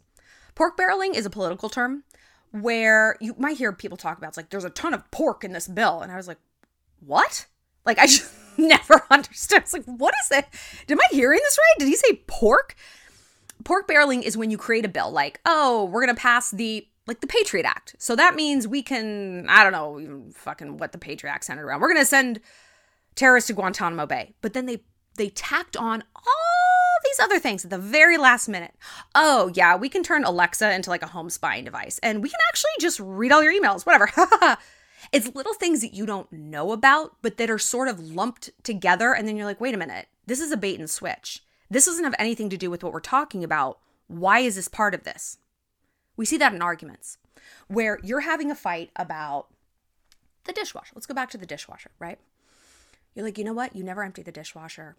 Pork 0.55 0.77
barreling 0.77 1.15
is 1.15 1.27
a 1.27 1.31
political 1.31 1.69
term 1.69 2.05
where 2.51 3.17
you 3.21 3.35
might 3.39 3.59
hear 3.59 3.73
people 3.73 3.97
talk 3.97 4.19
about 4.19 4.29
it's 4.29 4.37
like 4.37 4.51
there's 4.51 4.65
a 4.65 4.71
ton 4.71 4.95
of 4.95 5.09
pork 5.11 5.45
in 5.45 5.53
this 5.53 5.69
bill 5.69 6.01
and 6.01 6.11
i 6.11 6.17
was 6.17 6.27
like 6.27 6.39
what? 7.01 7.47
Like 7.87 7.99
i 7.99 8.07
just 8.07 8.33
never 8.57 9.05
understood. 9.11 9.59
It's 9.59 9.73
like 9.73 9.85
what 9.85 10.15
is 10.23 10.29
that 10.31 10.53
am 10.89 10.99
i 11.01 11.15
hearing 11.15 11.41
this 11.43 11.59
right? 11.59 11.79
Did 11.79 11.89
he 11.89 11.97
say 11.97 12.23
pork? 12.27 12.75
Pork 13.65 13.87
barreling 13.89 14.23
is 14.23 14.37
when 14.37 14.51
you 14.51 14.59
create 14.59 14.85
a 14.85 14.89
bill 14.89 15.11
like 15.11 15.41
oh 15.47 15.85
we're 15.85 16.01
gonna 16.01 16.15
pass 16.15 16.51
the 16.51 16.87
like 17.07 17.21
the 17.21 17.27
patriot 17.27 17.65
act. 17.65 17.95
So 17.99 18.17
that 18.17 18.35
means 18.35 18.67
we 18.67 18.83
can 18.83 19.47
i 19.49 19.63
don't 19.63 19.73
know 19.73 20.25
fucking 20.35 20.79
what 20.79 20.93
the 20.93 20.99
patriot 20.99 21.33
act 21.33 21.45
centered 21.45 21.67
around. 21.67 21.81
We're 21.81 21.89
gonna 21.93 22.05
send 22.05 22.41
terrorists 23.19 23.49
to 23.49 23.55
guantanamo 23.55 24.07
bay 24.07 24.35
but 24.41 24.53
then 24.53 24.67
they 24.67 24.81
they 25.19 25.29
tacked 25.29 25.77
on 25.77 26.03
all 26.15 26.79
these 27.05 27.21
other 27.21 27.39
things 27.39 27.65
at 27.65 27.71
the 27.71 27.79
very 27.79 28.17
last 28.17 28.49
minute. 28.49 28.75
Oh, 29.15 29.51
yeah, 29.55 29.77
we 29.77 29.89
can 29.89 30.03
turn 30.03 30.25
Alexa 30.25 30.73
into 30.75 30.91
like 30.91 31.03
a 31.03 31.09
home 31.09 31.29
spying 31.29 31.65
device 31.65 31.99
and 32.03 32.23
we 32.23 32.31
can 32.31 32.41
actually 32.49 32.71
just 32.81 32.99
read 33.01 33.33
all 33.33 33.43
your 33.43 33.53
emails, 33.53 33.85
whatever. 33.85 34.11
it's 35.13 35.35
little 35.35 35.55
things 35.55 35.81
that 35.81 35.95
you 35.95 36.07
don't 36.07 36.33
know 36.33 36.73
about, 36.73 37.17
but 37.21 37.37
that 37.37 37.51
are 37.51 37.59
sort 37.59 37.89
of 37.89 38.01
lumped 38.01 38.51
together. 38.63 39.13
And 39.13 39.29
then 39.29 39.37
you're 39.37 39.47
like, 39.47 39.61
wait 39.61 39.75
a 39.75 39.79
minute, 39.79 40.07
this 40.27 40.41
is 40.41 40.51
a 40.51 40.57
bait 40.57 40.79
and 40.79 40.89
switch. 40.89 41.43
This 41.71 41.87
doesn't 41.87 42.05
have 42.05 42.15
anything 42.19 42.49
to 42.51 42.57
do 42.57 42.71
with 42.71 42.83
what 42.83 42.93
we're 42.93 43.01
talking 43.01 43.45
about. 43.45 43.79
Why 44.07 44.41
is 44.41 44.57
this 44.57 44.69
part 44.69 44.95
of 44.95 45.05
this? 45.05 45.39
We 46.17 46.25
see 46.25 46.39
that 46.39 46.55
in 46.55 46.63
arguments 46.63 47.19
where 47.69 47.99
you're 48.03 48.21
having 48.21 48.51
a 48.51 48.55
fight 48.55 48.91
about 48.97 49.49
the 50.45 50.53
dishwasher. 50.53 50.93
Let's 50.95 51.07
go 51.07 51.15
back 51.15 51.31
to 51.31 51.39
the 51.39 51.47
dishwasher, 51.47 51.91
right? 51.99 52.19
You're 53.19 53.27
like, 53.27 53.37
you 53.37 53.43
know 53.43 53.53
what? 53.53 53.75
You 53.75 53.83
never 53.83 54.05
empty 54.05 54.23
the 54.23 54.31
dishwasher. 54.31 54.95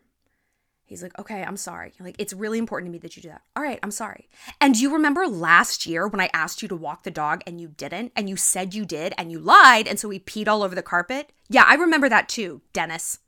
He's 0.83 1.01
like, 1.01 1.17
okay, 1.17 1.41
I'm 1.41 1.55
sorry. 1.55 1.93
You're 1.97 2.05
Like, 2.05 2.17
it's 2.19 2.33
really 2.33 2.59
important 2.59 2.89
to 2.89 2.91
me 2.91 2.97
that 2.97 3.15
you 3.15 3.23
do 3.23 3.29
that. 3.29 3.43
All 3.55 3.63
right, 3.63 3.79
I'm 3.81 3.91
sorry. 3.91 4.27
And 4.59 4.73
do 4.73 4.81
you 4.81 4.91
remember 4.91 5.25
last 5.25 5.87
year 5.87 6.05
when 6.05 6.19
I 6.19 6.29
asked 6.33 6.61
you 6.61 6.67
to 6.67 6.75
walk 6.75 7.03
the 7.03 7.11
dog 7.11 7.43
and 7.47 7.61
you 7.61 7.69
didn't? 7.69 8.11
And 8.17 8.27
you 8.27 8.35
said 8.35 8.73
you 8.73 8.83
did 8.83 9.13
and 9.17 9.31
you 9.31 9.39
lied. 9.39 9.87
And 9.87 9.97
so 9.97 10.09
we 10.09 10.19
peed 10.19 10.49
all 10.49 10.63
over 10.63 10.75
the 10.75 10.81
carpet? 10.81 11.31
Yeah, 11.47 11.63
I 11.65 11.75
remember 11.75 12.09
that 12.09 12.27
too, 12.27 12.59
Dennis. 12.73 13.19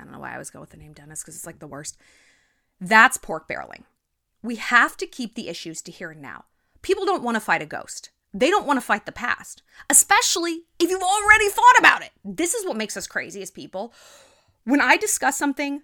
I 0.00 0.04
don't 0.04 0.14
know 0.14 0.20
why 0.20 0.30
I 0.30 0.32
always 0.32 0.48
go 0.48 0.60
with 0.60 0.70
the 0.70 0.78
name 0.78 0.94
Dennis 0.94 1.20
because 1.20 1.36
it's 1.36 1.44
like 1.44 1.58
the 1.58 1.66
worst. 1.66 1.98
That's 2.80 3.18
pork 3.18 3.46
barreling. 3.46 3.82
We 4.42 4.56
have 4.56 4.96
to 4.96 5.06
keep 5.06 5.34
the 5.34 5.50
issues 5.50 5.82
to 5.82 5.92
here 5.92 6.12
and 6.12 6.22
now. 6.22 6.46
People 6.80 7.04
don't 7.04 7.22
want 7.22 7.34
to 7.34 7.40
fight 7.40 7.60
a 7.60 7.66
ghost. 7.66 8.08
They 8.34 8.50
don't 8.50 8.66
want 8.66 8.78
to 8.78 8.86
fight 8.86 9.06
the 9.06 9.12
past, 9.12 9.62
especially 9.90 10.62
if 10.78 10.90
you've 10.90 11.02
already 11.02 11.48
thought 11.48 11.78
about 11.78 12.02
it. 12.02 12.10
This 12.24 12.54
is 12.54 12.66
what 12.66 12.76
makes 12.76 12.96
us 12.96 13.06
crazy 13.06 13.42
as 13.42 13.50
people. 13.50 13.92
When 14.64 14.80
I 14.80 14.96
discuss 14.96 15.36
something 15.36 15.82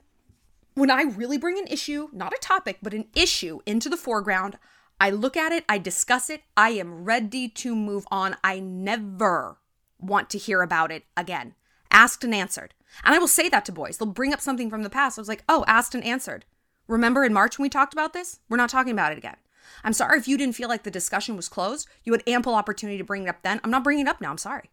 when 0.79 0.91
I 0.93 1.03
really 1.03 1.39
bring 1.39 1.59
an 1.59 1.67
issue, 1.67 2.09
not 2.13 2.33
a 2.33 2.39
topic, 2.41 2.79
but 2.81 2.95
an 2.95 3.07
issue 3.15 3.59
into 3.67 3.89
the 3.89 3.97
foreground, 3.97 4.59
I 5.01 5.11
look 5.11 5.37
at 5.37 5.51
it, 5.51 5.65
I 5.69 5.79
discuss 5.79 6.31
it, 6.31 6.43
I 6.57 6.71
am 6.71 7.05
ready 7.05 7.49
to 7.49 7.75
move 7.75 8.07
on. 8.13 8.37
I 8.45 8.61
never 8.61 9.59
want 9.99 10.31
to 10.31 10.39
hear 10.39 10.63
about 10.63 10.93
it 10.93 11.05
again. 11.17 11.55
Asked 11.91 12.23
and 12.23 12.35
answered. 12.35 12.75
And 13.05 13.15
I 13.15 13.19
will 13.19 13.27
say 13.27 13.49
that 13.49 13.65
to 13.65 13.73
boys. 13.73 13.99
They'll 13.99 14.07
bring 14.07 14.33
up 14.33 14.41
something 14.41 14.71
from 14.71 14.83
the 14.83 14.91
past. 14.91 15.19
I 15.19 15.21
was 15.21 15.29
like, 15.29 15.43
oh, 15.49 15.65
asked 15.67 15.95
and 15.97 16.05
answered. 16.05 16.45
Remember 16.87 17.25
in 17.25 17.33
March 17.33 17.59
when 17.59 17.65
we 17.65 17.71
talked 17.71 17.93
about 17.93 18.13
this? 18.13 18.39
We're 18.49 18.57
not 18.57 18.71
talking 18.71 18.93
about 18.93 19.13
it 19.13 19.19
again. 19.19 19.37
I'm 19.85 19.93
sorry 19.93 20.19
if 20.19 20.29
you 20.29 20.37
didn't 20.37 20.57
feel 20.57 20.69
like 20.69 20.83
the 20.83 20.91
discussion 20.91 21.37
was 21.37 21.49
closed. 21.49 21.89
You 22.05 22.13
had 22.13 22.23
ample 22.27 22.55
opportunity 22.55 22.99
to 22.99 23.05
bring 23.05 23.25
it 23.25 23.29
up 23.29 23.43
then. 23.43 23.61
I'm 23.63 23.71
not 23.71 23.85
bringing 23.85 24.07
it 24.07 24.11
up 24.11 24.21
now. 24.21 24.31
I'm 24.31 24.39
sorry. 24.39 24.71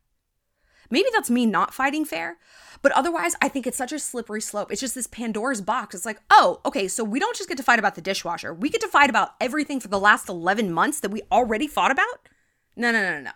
Maybe 0.90 1.10
that's 1.12 1.30
me 1.30 1.46
not 1.46 1.74
fighting 1.74 2.06
fair, 2.06 2.38
but 2.82 2.92
otherwise, 2.92 3.36
I 3.42 3.50
think 3.50 3.66
it's 3.66 3.78
such 3.78 3.92
a 3.92 4.00
slippery 4.00 4.42
slope. 4.42 4.72
It's 4.72 4.82
just 4.82 4.96
this 4.96 5.08
Pandora's 5.08 5.62
box. 5.62 5.96
It's 5.96 6.06
like, 6.06 6.20
oh, 6.30 6.62
okay, 6.66 6.88
so 6.88 7.04
we 7.04 7.20
don't 7.20 7.36
just 7.36 7.50
get 7.50 7.58
to 7.58 7.64
fight 7.64 7.80
about 7.80 7.96
the 7.96 8.02
dishwasher. 8.02 8.54
We 8.54 8.70
get 8.70 8.82
to 8.82 8.88
fight 8.88 9.10
about 9.10 9.32
everything 9.42 9.80
for 9.80 9.88
the 9.88 10.00
last 10.00 10.30
11 10.30 10.72
months 10.72 11.00
that 11.00 11.12
we 11.12 11.24
already 11.32 11.68
fought 11.68 11.92
about? 11.92 12.30
No, 12.76 12.92
no, 12.92 13.02
no, 13.02 13.16
no, 13.16 13.22
no. 13.22 13.32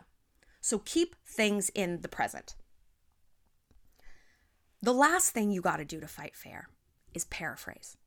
So 0.62 0.80
keep 0.80 1.15
things 1.26 1.69
in 1.74 2.02
the 2.02 2.08
present. 2.08 2.56
The 4.82 4.93
last 4.93 5.32
thing 5.32 5.52
you 5.52 5.62
got 5.62 5.78
to 5.78 5.86
do 5.86 6.00
to 6.00 6.08
fight 6.08 6.36
fair 6.36 6.69
is 7.13 7.26
paraphrase. 7.26 7.98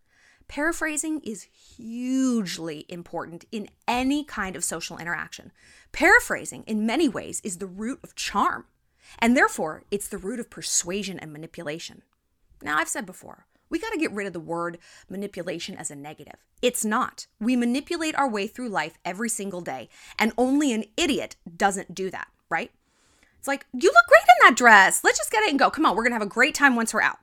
Paraphrasing 0.49 1.21
is 1.21 1.49
hugely 1.77 2.85
important 2.89 3.45
in 3.51 3.69
any 3.89 4.25
kind 4.25 4.57
of 4.57 4.65
social 4.65 4.99
interaction. 4.99 5.53
Paraphrasing, 5.93 6.65
in 6.67 6.87
many 6.87 7.09
ways, 7.09 7.41
is 7.43 7.59
the 7.59 7.67
root 7.67 8.01
of 8.03 8.15
charm. 8.15 8.67
And 9.19 9.37
therefore, 9.37 9.85
it's 9.91 10.09
the 10.09 10.19
root 10.19 10.41
of 10.41 10.51
persuasion 10.51 11.19
and 11.19 11.33
manipulation. 11.33 12.03
Now, 12.63 12.79
I've 12.79 12.89
said 12.89 13.07
before, 13.07 13.47
we 13.69 13.79
got 13.79 13.91
to 13.91 13.99
get 13.99 14.13
rid 14.13 14.27
of 14.27 14.33
the 14.33 14.41
word 14.41 14.79
manipulation 15.09 15.77
as 15.77 15.91
a 15.91 15.97
negative. 15.97 16.37
It's 16.61 16.85
not. 16.85 17.27
We 17.41 17.57
manipulate 17.57 18.15
our 18.17 18.29
way 18.29 18.47
through 18.47 18.69
life 18.69 18.99
every 19.05 19.29
single 19.29 19.63
day, 19.63 19.89
and 20.19 20.33
only 20.37 20.73
an 20.73 20.85
idiot 20.97 21.37
doesn't 21.57 21.95
do 21.95 22.11
that, 22.11 22.29
right? 22.51 22.71
It's 23.39 23.49
like, 23.49 23.67
you 23.73 23.89
look 23.89 24.07
great 24.07 24.23
in 24.23 24.47
that 24.47 24.57
dress. 24.57 25.03
Let's 25.03 25.19
just 25.19 25.33
get 25.33 25.43
it 25.43 25.51
and 25.51 25.59
go. 25.59 25.71
Come 25.71 25.85
on, 25.85 25.97
we're 25.97 26.05
going 26.05 26.13
to 26.13 26.19
have 26.19 26.23
a 26.23 26.27
great 26.27 26.55
time 26.55 26.77
once 26.77 26.95
we're 26.95 27.03
out. 27.03 27.19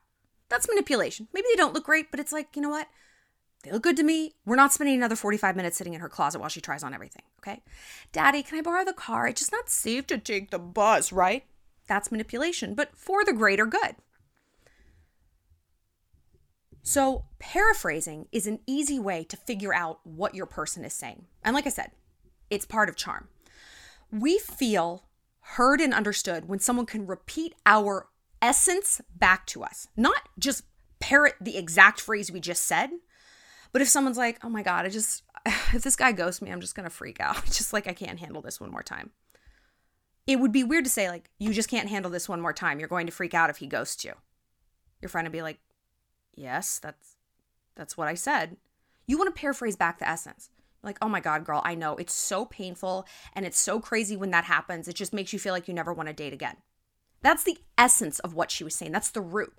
That's 0.49 0.67
manipulation. 0.67 1.27
Maybe 1.34 1.47
they 1.49 1.55
don't 1.55 1.73
look 1.73 1.86
great, 1.86 2.12
but 2.12 2.19
it's 2.19 2.34
like, 2.34 2.55
you 2.55 2.62
know 2.62 2.69
what? 2.69 2.88
They 3.63 3.72
look 3.72 3.84
good 3.84 3.98
to 3.98 4.04
me. 4.04 4.34
We're 4.45 4.56
not 4.56 4.72
spending 4.72 4.95
another 4.95 5.17
45 5.17 5.56
minutes 5.56 5.78
sitting 5.78 5.93
in 5.93 6.00
her 6.00 6.10
closet 6.10 6.39
while 6.39 6.50
she 6.50 6.62
tries 6.62 6.84
on 6.84 6.93
everything, 6.93 7.24
okay? 7.39 7.62
Daddy, 8.12 8.41
can 8.41 8.58
I 8.58 8.62
borrow 8.62 8.86
the 8.86 8.93
car? 8.93 9.28
It's 9.28 9.41
just 9.41 9.52
not 9.52 9.69
safe 9.69 10.08
to 10.08 10.17
take 10.17 10.52
the 10.52 10.60
bus, 10.60 11.12
right? 11.12 11.43
That's 11.88 12.12
manipulation, 12.12 12.74
but 12.74 12.95
for 12.95 13.26
the 13.26 13.34
greater 13.34 13.65
good. 13.65 13.95
So, 16.82 17.26
paraphrasing 17.39 18.28
is 18.32 18.48
an 18.48 18.60
easy 18.65 18.98
way 18.98 19.26
to 19.26 19.36
figure 19.38 19.74
out 19.74 20.00
what 20.06 20.36
your 20.36 20.45
person 20.45 20.86
is 20.86 20.93
saying. 20.93 21.26
And 21.43 21.54
like 21.54 21.67
I 21.67 21.72
said, 21.72 21.91
it's 22.50 22.65
part 22.65 22.89
of 22.89 22.95
charm. 22.95 23.28
We 24.12 24.39
feel 24.39 25.04
heard 25.41 25.82
and 25.82 25.93
understood 25.93 26.48
when 26.48 26.60
someone 26.60 26.86
can 26.86 27.06
repeat 27.06 27.56
our 27.65 28.08
essence 28.41 29.02
back 29.15 29.45
to 29.48 29.63
us, 29.63 29.88
not 29.98 30.30
just 30.38 30.63
parrot 31.00 31.36
the 31.41 31.58
exact 31.58 32.00
phrase 32.00 32.32
we 32.32 32.39
just 32.39 32.63
said, 32.63 32.91
but 33.71 33.82
if 33.82 33.88
someone's 33.88 34.17
like, 34.17 34.39
oh 34.43 34.49
my 34.49 34.63
God, 34.63 34.86
I 34.86 34.89
just, 34.89 35.23
if 35.45 35.84
this 35.84 35.95
guy 35.95 36.12
ghosts 36.12 36.41
me, 36.41 36.51
I'm 36.51 36.62
just 36.62 36.75
gonna 36.75 36.89
freak 36.89 37.19
out. 37.19 37.43
Just 37.45 37.73
like, 37.73 37.88
I 37.88 37.93
can't 37.93 38.19
handle 38.19 38.41
this 38.41 38.60
one 38.60 38.71
more 38.71 38.84
time. 38.84 39.12
It 40.29 40.39
would 40.39 40.51
be 40.51 40.63
weird 40.63 40.84
to 40.84 40.91
say 40.91 41.10
like 41.10 41.32
you 41.39 41.51
just 41.53 41.69
can't 41.69 41.89
handle 41.89 42.12
this 42.12 42.29
one 42.29 42.39
more 42.39 42.53
time. 42.53 42.77
You're 42.77 42.88
going 42.88 43.08
to 43.08 43.12
freak 43.12 43.34
out 43.34 43.49
if 43.49 43.58
he 43.58 43.65
ghosts 43.65 44.05
you. 44.05 44.13
Your 45.01 45.10
friend 45.10 45.25
would 45.25 45.32
be 45.32 45.41
like 45.41 45.58
yes 46.36 46.77
that's 46.77 47.15
that's 47.75 47.97
what 47.97 48.08
i 48.08 48.13
said. 48.13 48.58
You 49.08 49.17
want 49.17 49.34
to 49.34 49.39
paraphrase 49.39 49.75
back 49.75 49.97
the 49.97 50.08
essence. 50.08 50.51
Like 50.84 50.99
oh 51.01 51.10
my 51.10 51.19
god 51.19 51.45
girl 51.45 51.63
i 51.65 51.73
know. 51.73 51.95
It's 51.95 52.13
so 52.13 52.45
painful 52.45 53.08
and 53.34 53.43
it's 53.43 53.60
so 53.60 53.79
crazy 53.79 54.15
when 54.15 54.29
that 54.29 54.43
happens. 54.43 54.88
It 54.88 54.93
just 54.93 55.13
makes 55.13 55.34
you 55.34 55.39
feel 55.39 55.51
like 55.51 55.67
you 55.67 55.73
never 55.73 55.93
want 55.93 56.10
to 56.10 56.13
date 56.13 56.32
again. 56.32 56.58
That's 57.23 57.43
the 57.43 57.58
essence 57.75 58.19
of 58.19 58.36
what 58.36 58.51
she 58.51 58.63
was 58.63 58.75
saying. 58.75 58.91
That's 58.91 59.10
the 59.10 59.21
root 59.21 59.53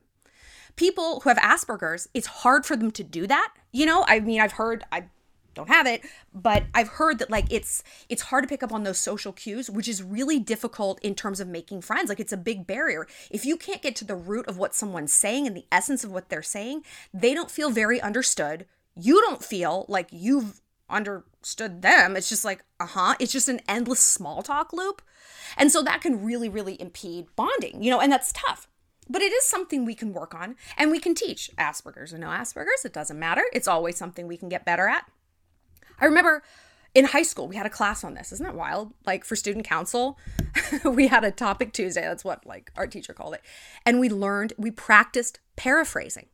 people 0.76 1.20
who 1.20 1.28
have 1.28 1.38
asperger's 1.38 2.08
it's 2.14 2.26
hard 2.26 2.64
for 2.66 2.76
them 2.76 2.90
to 2.90 3.02
do 3.02 3.26
that 3.26 3.52
you 3.72 3.86
know 3.86 4.04
i 4.08 4.20
mean 4.20 4.40
i've 4.40 4.52
heard 4.52 4.84
i 4.92 5.04
don't 5.54 5.68
have 5.68 5.86
it 5.86 6.02
but 6.32 6.64
i've 6.74 6.88
heard 6.88 7.18
that 7.18 7.30
like 7.30 7.46
it's 7.50 7.82
it's 8.08 8.22
hard 8.22 8.44
to 8.44 8.48
pick 8.48 8.62
up 8.62 8.72
on 8.72 8.84
those 8.84 8.98
social 8.98 9.32
cues 9.32 9.68
which 9.68 9.88
is 9.88 10.02
really 10.02 10.38
difficult 10.38 10.98
in 11.02 11.14
terms 11.14 11.40
of 11.40 11.48
making 11.48 11.80
friends 11.80 12.08
like 12.08 12.20
it's 12.20 12.32
a 12.32 12.36
big 12.36 12.66
barrier 12.66 13.06
if 13.30 13.44
you 13.44 13.56
can't 13.56 13.82
get 13.82 13.96
to 13.96 14.04
the 14.04 14.14
root 14.14 14.46
of 14.46 14.58
what 14.58 14.74
someone's 14.74 15.12
saying 15.12 15.46
and 15.46 15.56
the 15.56 15.66
essence 15.72 16.04
of 16.04 16.12
what 16.12 16.28
they're 16.28 16.42
saying 16.42 16.82
they 17.12 17.34
don't 17.34 17.50
feel 17.50 17.70
very 17.70 18.00
understood 18.00 18.64
you 18.94 19.20
don't 19.22 19.44
feel 19.44 19.86
like 19.88 20.08
you've 20.10 20.60
understood 20.90 21.82
them. 21.82 22.16
It's 22.16 22.28
just 22.28 22.44
like, 22.44 22.64
uh 22.78 22.86
huh. 22.86 23.14
It's 23.18 23.32
just 23.32 23.48
an 23.48 23.60
endless 23.68 24.00
small 24.00 24.42
talk 24.42 24.72
loop. 24.72 25.02
And 25.56 25.72
so 25.72 25.82
that 25.82 26.00
can 26.00 26.24
really, 26.24 26.48
really 26.48 26.80
impede 26.80 27.26
bonding, 27.36 27.82
you 27.82 27.90
know, 27.90 28.00
and 28.00 28.12
that's 28.12 28.32
tough. 28.32 28.68
But 29.10 29.22
it 29.22 29.32
is 29.32 29.44
something 29.44 29.84
we 29.84 29.96
can 29.96 30.12
work 30.12 30.36
on 30.36 30.54
and 30.78 30.92
we 30.92 31.00
can 31.00 31.16
teach 31.16 31.50
Asperger's 31.58 32.14
or 32.14 32.18
no 32.18 32.28
Asperger's. 32.28 32.84
It 32.84 32.92
doesn't 32.92 33.18
matter. 33.18 33.42
It's 33.52 33.66
always 33.66 33.96
something 33.96 34.28
we 34.28 34.36
can 34.36 34.48
get 34.48 34.64
better 34.64 34.86
at. 34.86 35.04
I 35.98 36.04
remember 36.04 36.44
in 36.94 37.06
high 37.06 37.24
school, 37.24 37.48
we 37.48 37.56
had 37.56 37.66
a 37.66 37.70
class 37.70 38.04
on 38.04 38.14
this. 38.14 38.30
Isn't 38.30 38.46
that 38.46 38.54
wild? 38.54 38.92
Like 39.04 39.24
for 39.24 39.34
student 39.34 39.66
council, 39.66 40.16
we 40.84 41.08
had 41.08 41.24
a 41.24 41.32
topic 41.32 41.72
Tuesday. 41.72 42.02
That's 42.02 42.24
what 42.24 42.46
like 42.46 42.70
our 42.76 42.86
teacher 42.86 43.12
called 43.12 43.34
it. 43.34 43.42
And 43.84 43.98
we 43.98 44.08
learned, 44.08 44.52
we 44.56 44.70
practiced 44.70 45.40
paraphrasing 45.56 46.26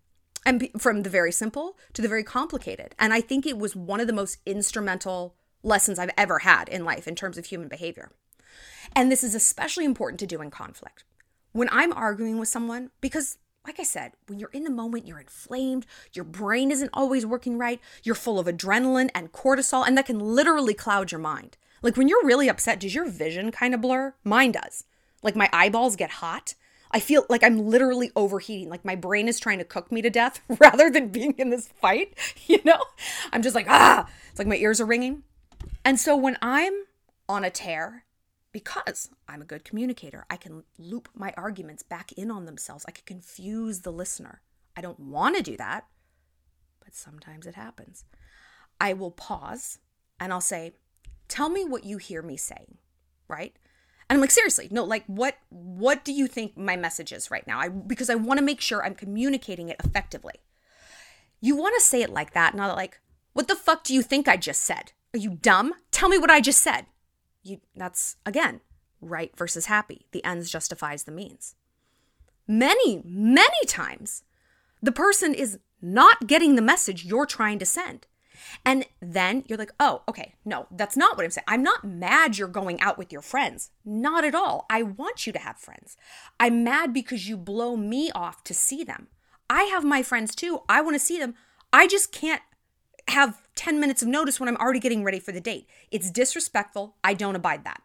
and 0.45 0.69
from 0.79 1.03
the 1.03 1.11
very 1.11 1.33
simple 1.33 1.79
to 1.95 2.03
the 2.03 2.09
very 2.09 2.25
complicated. 2.25 2.95
And 2.99 3.15
I 3.15 3.23
think 3.23 3.47
it 3.47 3.57
was 3.57 3.75
one 3.75 4.01
of 4.01 4.07
the 4.07 4.13
most 4.13 4.37
instrumental 4.45 5.35
lessons 5.63 5.99
I've 5.99 6.11
ever 6.19 6.41
had 6.41 6.69
in 6.69 6.85
life 6.85 7.09
in 7.09 7.15
terms 7.15 7.39
of 7.39 7.47
human 7.47 7.69
behavior. 7.69 8.13
And 8.95 9.11
this 9.11 9.25
is 9.25 9.35
especially 9.35 9.87
important 9.87 10.21
to 10.21 10.27
do 10.27 10.43
in 10.43 10.51
conflict 10.51 11.05
when 11.57 11.69
I'm 11.73 11.93
arguing 11.93 12.39
with 12.39 12.49
someone, 12.49 12.91
because 13.01 13.39
like 13.67 13.81
I 13.81 13.85
said, 13.85 14.13
when 14.29 14.39
you're 14.39 14.51
in 14.51 14.65
the 14.65 14.71
moment, 14.71 15.07
you're 15.07 15.19
inflamed, 15.19 15.87
your 16.13 16.25
brain 16.25 16.71
isn't 16.71 16.91
always 16.93 17.27
working 17.27 17.59
right, 17.59 17.81
you're 18.05 18.15
full 18.15 18.39
of 18.39 18.47
adrenaline 18.47 19.11
and 19.15 19.33
cortisol, 19.33 19.87
and 19.87 19.99
that 19.99 20.07
can 20.07 20.21
literally 20.21 20.75
cloud 20.75 21.11
your 21.11 21.21
mind. 21.21 21.57
Like 21.83 21.97
when 21.97 22.09
you're 22.09 22.25
really 22.25 22.49
upset, 22.49 22.81
does 22.81 22.95
your 22.95 23.09
vision 23.09 23.51
kind 23.51 23.75
of 23.75 23.81
blur? 23.81 24.15
Mine 24.23 24.53
does. 24.53 24.85
Like 25.23 25.35
my 25.35 25.49
eyeballs 25.53 25.97
get 25.97 26.11
hot. 26.11 26.55
I 26.93 27.01
feel 27.01 27.27
like 27.29 27.43
I'm 27.43 27.59
literally 27.59 28.13
overheating, 28.15 28.69
like 28.69 28.85
my 28.85 28.95
brain 28.95 29.27
is 29.27 29.41
trying 29.41 29.59
to 29.59 29.65
cook 29.65 29.91
me 29.91 30.01
to 30.03 30.11
death 30.11 30.41
rather 30.61 30.89
than 30.89 31.09
being 31.09 31.35
in 31.37 31.51
this 31.51 31.69
fight, 31.81 32.15
you 32.47 32.61
know? 32.65 32.83
I'm 33.33 33.43
just 33.43 33.57
like, 33.57 33.67
ah, 33.69 34.09
it's 34.31 34.39
like 34.39 34.49
my 34.49 34.57
ears 34.57 34.81
are 34.81 34.87
ringing. 34.87 35.25
And 35.85 35.99
so 35.99 36.17
when 36.17 36.39
I'm 36.41 36.73
on 37.29 37.45
a 37.45 37.51
tear 37.51 38.05
because 38.57 39.11
I'm 39.29 39.43
a 39.43 39.45
good 39.45 39.67
communicator. 39.67 40.25
I 40.31 40.39
can 40.39 40.63
loop 40.79 41.11
my 41.15 41.35
arguments 41.37 41.83
back 41.83 42.11
in 42.13 42.31
on 42.31 42.47
themselves. 42.47 42.87
I 42.89 42.91
can 42.91 43.05
confuse 43.05 43.81
the 43.81 43.93
listener. 43.93 44.41
I 44.75 44.81
don't 44.81 44.99
want 44.99 45.37
to 45.37 45.43
do 45.43 45.59
that, 45.59 45.85
but 46.83 46.95
sometimes 46.95 47.47
it 47.47 47.55
happens. 47.55 48.07
I 48.81 48.95
will 48.95 49.11
pause 49.11 49.79
and 50.19 50.33
I'll 50.33 50.41
say, 50.41 50.73
"Tell 51.29 51.51
me 51.51 51.67
what 51.67 51.85
you 51.85 51.99
hear 51.99 52.23
me 52.23 52.39
saying." 52.39 52.79
Right? 53.29 53.55
And 54.09 54.17
I'm 54.17 54.23
like, 54.23 54.31
"Seriously, 54.31 54.69
no, 54.71 54.85
like 54.85 55.05
what 55.07 55.37
what 55.51 56.03
do 56.03 56.15
you 56.15 56.27
think 56.27 56.57
my 56.57 56.77
message 56.77 57.13
is 57.13 57.31
right 57.31 57.47
now?" 57.47 57.59
I 57.59 57.69
because 57.69 58.09
I 58.09 58.15
want 58.15 58.39
to 58.39 58.45
make 58.45 58.63
sure 58.63 58.83
I'm 58.83 58.95
communicating 58.95 59.69
it 59.69 59.77
effectively. 59.85 60.37
You 61.43 61.57
want 61.57 61.75
to 61.79 61.85
say 61.85 62.01
it 62.01 62.09
like 62.09 62.33
that, 62.33 62.55
not 62.55 62.75
like, 62.75 63.03
"What 63.35 63.49
the 63.49 63.55
fuck 63.55 63.85
do 63.85 63.93
you 63.93 64.01
think 64.01 64.27
I 64.27 64.39
just 64.39 64.63
said?" 64.63 64.93
Are 65.13 65.19
you 65.19 65.33
dumb? 65.35 65.75
Tell 65.91 66.09
me 66.09 66.17
what 66.17 66.31
I 66.31 66.41
just 66.41 66.63
said 66.63 66.87
you 67.47 67.61
that's 67.75 68.17
again 68.25 68.61
right 69.01 69.37
versus 69.37 69.67
happy. 69.67 70.07
The 70.13 70.25
ends 70.25 70.51
justifies 70.51 71.05
the 71.05 71.13
means. 71.13 71.55
Many 72.47 73.03
many 73.05 73.67
times 73.67 74.23
the 74.83 74.93
person 74.93 75.35
is 75.35 75.59
not 75.81 76.27
getting 76.27 76.55
the 76.55 76.63
message 76.63 77.05
you're 77.05 77.27
trying 77.27 77.59
to 77.59 77.67
send. 77.67 78.07
And 78.65 78.87
then 79.01 79.45
you're 79.47 79.59
like 79.59 79.73
oh 79.81 80.03
okay 80.09 80.35
no 80.45 80.67
that's 80.71 80.97
not 80.97 81.17
what 81.17 81.25
i'm 81.25 81.31
saying. 81.31 81.45
I'm 81.49 81.63
not 81.63 81.85
mad 81.85 82.37
you're 82.37 82.49
going 82.49 82.81
out 82.81 82.99
with 82.99 83.13
your 83.13 83.23
friends. 83.23 83.71
Not 83.85 84.25
at 84.25 84.35
all. 84.35 84.67
I 84.71 84.83
want 84.83 85.27
you 85.27 85.33
to 85.33 85.39
have 85.39 85.59
friends. 85.59 85.97
I'm 86.39 86.65
mad 86.65 86.93
because 86.93 87.29
you 87.29 87.37
blow 87.37 87.77
me 87.77 88.11
off 88.15 88.45
to 88.45 88.55
see 88.55 88.85
them. 88.85 89.09
I 89.49 89.65
have 89.65 89.85
my 89.85 90.03
friends 90.03 90.35
too. 90.35 90.63
I 90.69 90.81
want 90.81 90.95
to 90.95 91.01
see 91.01 91.19
them. 91.19 91.35
I 91.73 91.87
just 91.87 92.13
can't 92.13 92.43
have 93.09 93.41
10 93.55 93.81
minutes 93.81 94.03
of 94.03 94.09
notice 94.09 94.39
when 94.41 94.49
I'm 94.49 94.57
already 94.57 94.81
getting 94.81 95.05
ready 95.05 95.21
for 95.21 95.33
the 95.33 95.41
date. 95.41 95.69
It's 95.91 96.11
disrespectful. 96.11 96.97
I 97.03 97.15
don't 97.15 97.37
abide 97.37 97.65
that, 97.65 97.83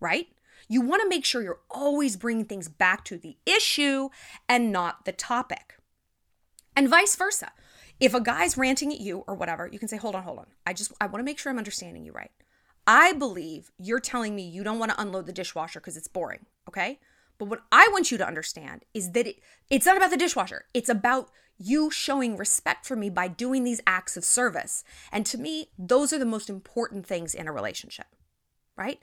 right? 0.00 0.28
You 0.68 0.80
want 0.80 1.02
to 1.02 1.08
make 1.08 1.24
sure 1.24 1.42
you're 1.42 1.60
always 1.70 2.16
bringing 2.16 2.44
things 2.44 2.68
back 2.68 3.04
to 3.04 3.16
the 3.16 3.36
issue 3.46 4.08
and 4.48 4.72
not 4.72 5.04
the 5.04 5.12
topic. 5.12 5.78
And 6.74 6.88
vice 6.88 7.14
versa. 7.16 7.52
If 7.98 8.12
a 8.12 8.20
guy's 8.20 8.58
ranting 8.58 8.92
at 8.92 9.00
you 9.00 9.24
or 9.26 9.34
whatever, 9.34 9.68
you 9.72 9.78
can 9.78 9.88
say, 9.88 9.96
hold 9.96 10.14
on, 10.14 10.24
hold 10.24 10.38
on. 10.40 10.46
I 10.66 10.72
just, 10.72 10.92
I 11.00 11.06
want 11.06 11.20
to 11.20 11.24
make 11.24 11.38
sure 11.38 11.50
I'm 11.50 11.58
understanding 11.58 12.04
you 12.04 12.12
right. 12.12 12.30
I 12.86 13.12
believe 13.14 13.70
you're 13.78 14.00
telling 14.00 14.36
me 14.36 14.46
you 14.46 14.62
don't 14.62 14.78
want 14.78 14.92
to 14.92 15.00
unload 15.00 15.26
the 15.26 15.32
dishwasher 15.32 15.80
because 15.80 15.96
it's 15.96 16.08
boring, 16.08 16.46
okay? 16.68 16.98
But 17.38 17.46
what 17.46 17.62
I 17.72 17.88
want 17.90 18.10
you 18.10 18.18
to 18.18 18.26
understand 18.26 18.84
is 18.94 19.12
that 19.12 19.26
it, 19.26 19.36
it's 19.70 19.86
not 19.86 19.96
about 19.96 20.10
the 20.10 20.16
dishwasher. 20.16 20.66
It's 20.74 20.88
about 20.88 21.30
you 21.58 21.90
showing 21.90 22.36
respect 22.36 22.86
for 22.86 22.96
me 22.96 23.10
by 23.10 23.28
doing 23.28 23.64
these 23.64 23.80
acts 23.86 24.16
of 24.16 24.24
service. 24.24 24.84
And 25.10 25.24
to 25.26 25.38
me, 25.38 25.68
those 25.78 26.12
are 26.12 26.18
the 26.18 26.24
most 26.24 26.50
important 26.50 27.06
things 27.06 27.34
in 27.34 27.48
a 27.48 27.52
relationship, 27.52 28.06
right? 28.76 29.00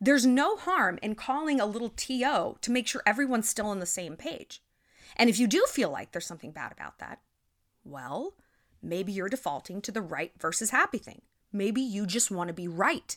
There's 0.00 0.26
no 0.26 0.56
harm 0.56 0.98
in 1.02 1.14
calling 1.14 1.60
a 1.60 1.66
little 1.66 1.90
TO 1.90 2.56
to 2.60 2.70
make 2.70 2.86
sure 2.86 3.02
everyone's 3.06 3.48
still 3.48 3.66
on 3.66 3.80
the 3.80 3.86
same 3.86 4.16
page. 4.16 4.62
And 5.16 5.30
if 5.30 5.38
you 5.38 5.46
do 5.46 5.64
feel 5.68 5.90
like 5.90 6.12
there's 6.12 6.26
something 6.26 6.50
bad 6.50 6.72
about 6.72 6.98
that, 6.98 7.20
well, 7.84 8.34
maybe 8.82 9.12
you're 9.12 9.28
defaulting 9.28 9.80
to 9.82 9.92
the 9.92 10.02
right 10.02 10.32
versus 10.38 10.70
happy 10.70 10.98
thing. 10.98 11.22
Maybe 11.52 11.80
you 11.80 12.06
just 12.06 12.30
want 12.30 12.48
to 12.48 12.54
be 12.54 12.66
right. 12.68 13.16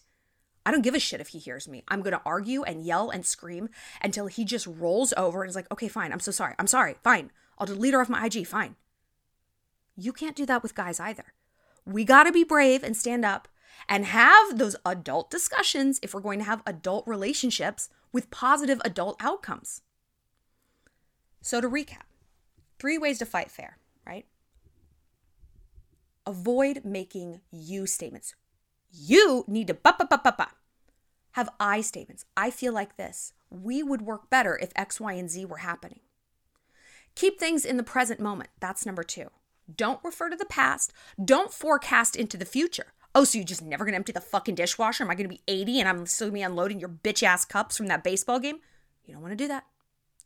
I 0.65 0.71
don't 0.71 0.83
give 0.83 0.95
a 0.95 0.99
shit 0.99 1.21
if 1.21 1.29
he 1.29 1.39
hears 1.39 1.67
me. 1.67 1.83
I'm 1.87 2.01
going 2.01 2.13
to 2.13 2.21
argue 2.25 2.63
and 2.63 2.85
yell 2.85 3.09
and 3.09 3.25
scream 3.25 3.69
until 4.01 4.27
he 4.27 4.45
just 4.45 4.67
rolls 4.67 5.13
over 5.15 5.41
and 5.41 5.49
is 5.49 5.55
like, 5.55 5.71
okay, 5.71 5.87
fine. 5.87 6.11
I'm 6.11 6.19
so 6.19 6.31
sorry. 6.31 6.55
I'm 6.59 6.67
sorry. 6.67 6.95
Fine. 7.03 7.31
I'll 7.57 7.67
delete 7.67 7.93
her 7.93 8.01
off 8.01 8.09
my 8.09 8.25
IG. 8.25 8.45
Fine. 8.45 8.75
You 9.95 10.13
can't 10.13 10.35
do 10.35 10.45
that 10.45 10.61
with 10.61 10.75
guys 10.75 10.99
either. 10.99 11.33
We 11.85 12.03
got 12.03 12.23
to 12.23 12.31
be 12.31 12.43
brave 12.43 12.83
and 12.83 12.95
stand 12.95 13.25
up 13.25 13.47
and 13.87 14.05
have 14.05 14.57
those 14.57 14.75
adult 14.85 15.29
discussions 15.29 15.99
if 16.03 16.13
we're 16.13 16.21
going 16.21 16.39
to 16.39 16.45
have 16.45 16.61
adult 16.65 17.07
relationships 17.07 17.89
with 18.11 18.31
positive 18.31 18.81
adult 18.83 19.17
outcomes. 19.19 19.81
So, 21.41 21.61
to 21.61 21.69
recap, 21.69 22.03
three 22.79 22.97
ways 22.97 23.19
to 23.19 23.25
fight 23.25 23.49
fair, 23.49 23.77
right? 24.05 24.25
Avoid 26.25 26.83
making 26.83 27.41
you 27.51 27.87
statements. 27.87 28.35
You 28.91 29.45
need 29.47 29.67
to 29.67 29.73
ba 29.73 29.95
ba 29.97 30.07
ba 30.09 30.19
ba 30.23 30.35
ba. 30.37 30.47
Have 31.31 31.49
I 31.59 31.81
statements. 31.81 32.25
I 32.35 32.49
feel 32.49 32.73
like 32.73 32.97
this. 32.97 33.33
We 33.49 33.83
would 33.83 34.01
work 34.01 34.29
better 34.29 34.57
if 34.57 34.71
X, 34.75 34.99
Y, 34.99 35.13
and 35.13 35.29
Z 35.29 35.45
were 35.45 35.57
happening. 35.57 35.99
Keep 37.17 37.39
things 37.39 37.65
in 37.65 37.77
the 37.77 37.83
present 37.83 38.19
moment. 38.19 38.51
That's 38.59 38.85
number 38.85 39.01
two. 39.01 39.31
Don't 39.75 39.99
refer 40.03 40.29
to 40.29 40.35
the 40.35 40.45
past. 40.45 40.93
Don't 41.25 41.51
forecast 41.51 42.15
into 42.15 42.37
the 42.37 42.45
future. 42.45 42.93
Oh, 43.15 43.23
so 43.23 43.39
you're 43.39 43.45
just 43.45 43.63
never 43.63 43.85
gonna 43.85 43.97
empty 43.97 44.11
the 44.11 44.21
fucking 44.21 44.53
dishwasher? 44.53 45.03
Am 45.03 45.09
I 45.09 45.15
gonna 45.15 45.27
be 45.27 45.41
80 45.47 45.79
and 45.79 45.89
I'm 45.89 46.05
still 46.05 46.27
gonna 46.27 46.35
be 46.35 46.41
unloading 46.43 46.79
your 46.79 46.89
bitch 46.89 47.23
ass 47.23 47.43
cups 47.43 47.75
from 47.75 47.87
that 47.87 48.03
baseball 48.03 48.37
game? 48.37 48.59
You 49.03 49.15
don't 49.15 49.23
wanna 49.23 49.35
do 49.35 49.47
that. 49.47 49.65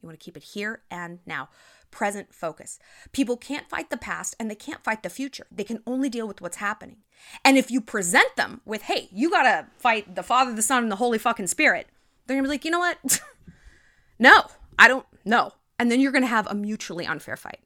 You 0.01 0.07
wanna 0.07 0.17
keep 0.17 0.35
it 0.35 0.43
here 0.43 0.81
and 0.91 1.19
now. 1.25 1.47
Present 1.91 2.33
focus. 2.33 2.77
People 3.13 3.37
can't 3.37 3.69
fight 3.69 3.89
the 3.89 3.95
past 3.95 4.35
and 4.37 4.51
they 4.51 4.55
can't 4.55 4.83
fight 4.83 5.01
the 5.01 5.09
future. 5.09 5.47
They 5.49 5.63
can 5.63 5.81
only 5.87 6.09
deal 6.09 6.27
with 6.27 6.41
what's 6.41 6.57
happening. 6.57 6.97
And 7.45 7.57
if 7.57 7.71
you 7.71 7.79
present 7.79 8.35
them 8.35 8.59
with, 8.65 8.81
hey, 8.81 9.07
you 9.13 9.29
gotta 9.29 9.67
fight 9.77 10.15
the 10.15 10.23
Father, 10.23 10.53
the 10.53 10.61
Son, 10.61 10.83
and 10.83 10.91
the 10.91 10.97
Holy 10.97 11.19
fucking 11.19 11.47
Spirit, 11.47 11.87
they're 12.27 12.35
gonna 12.35 12.49
be 12.49 12.49
like, 12.49 12.65
you 12.65 12.71
know 12.71 12.79
what? 12.79 13.21
no, 14.19 14.47
I 14.77 14.89
don't, 14.89 15.05
no. 15.23 15.53
And 15.81 15.91
then 15.91 15.99
you're 15.99 16.11
going 16.11 16.21
to 16.21 16.27
have 16.27 16.45
a 16.45 16.53
mutually 16.53 17.07
unfair 17.07 17.35
fight. 17.35 17.59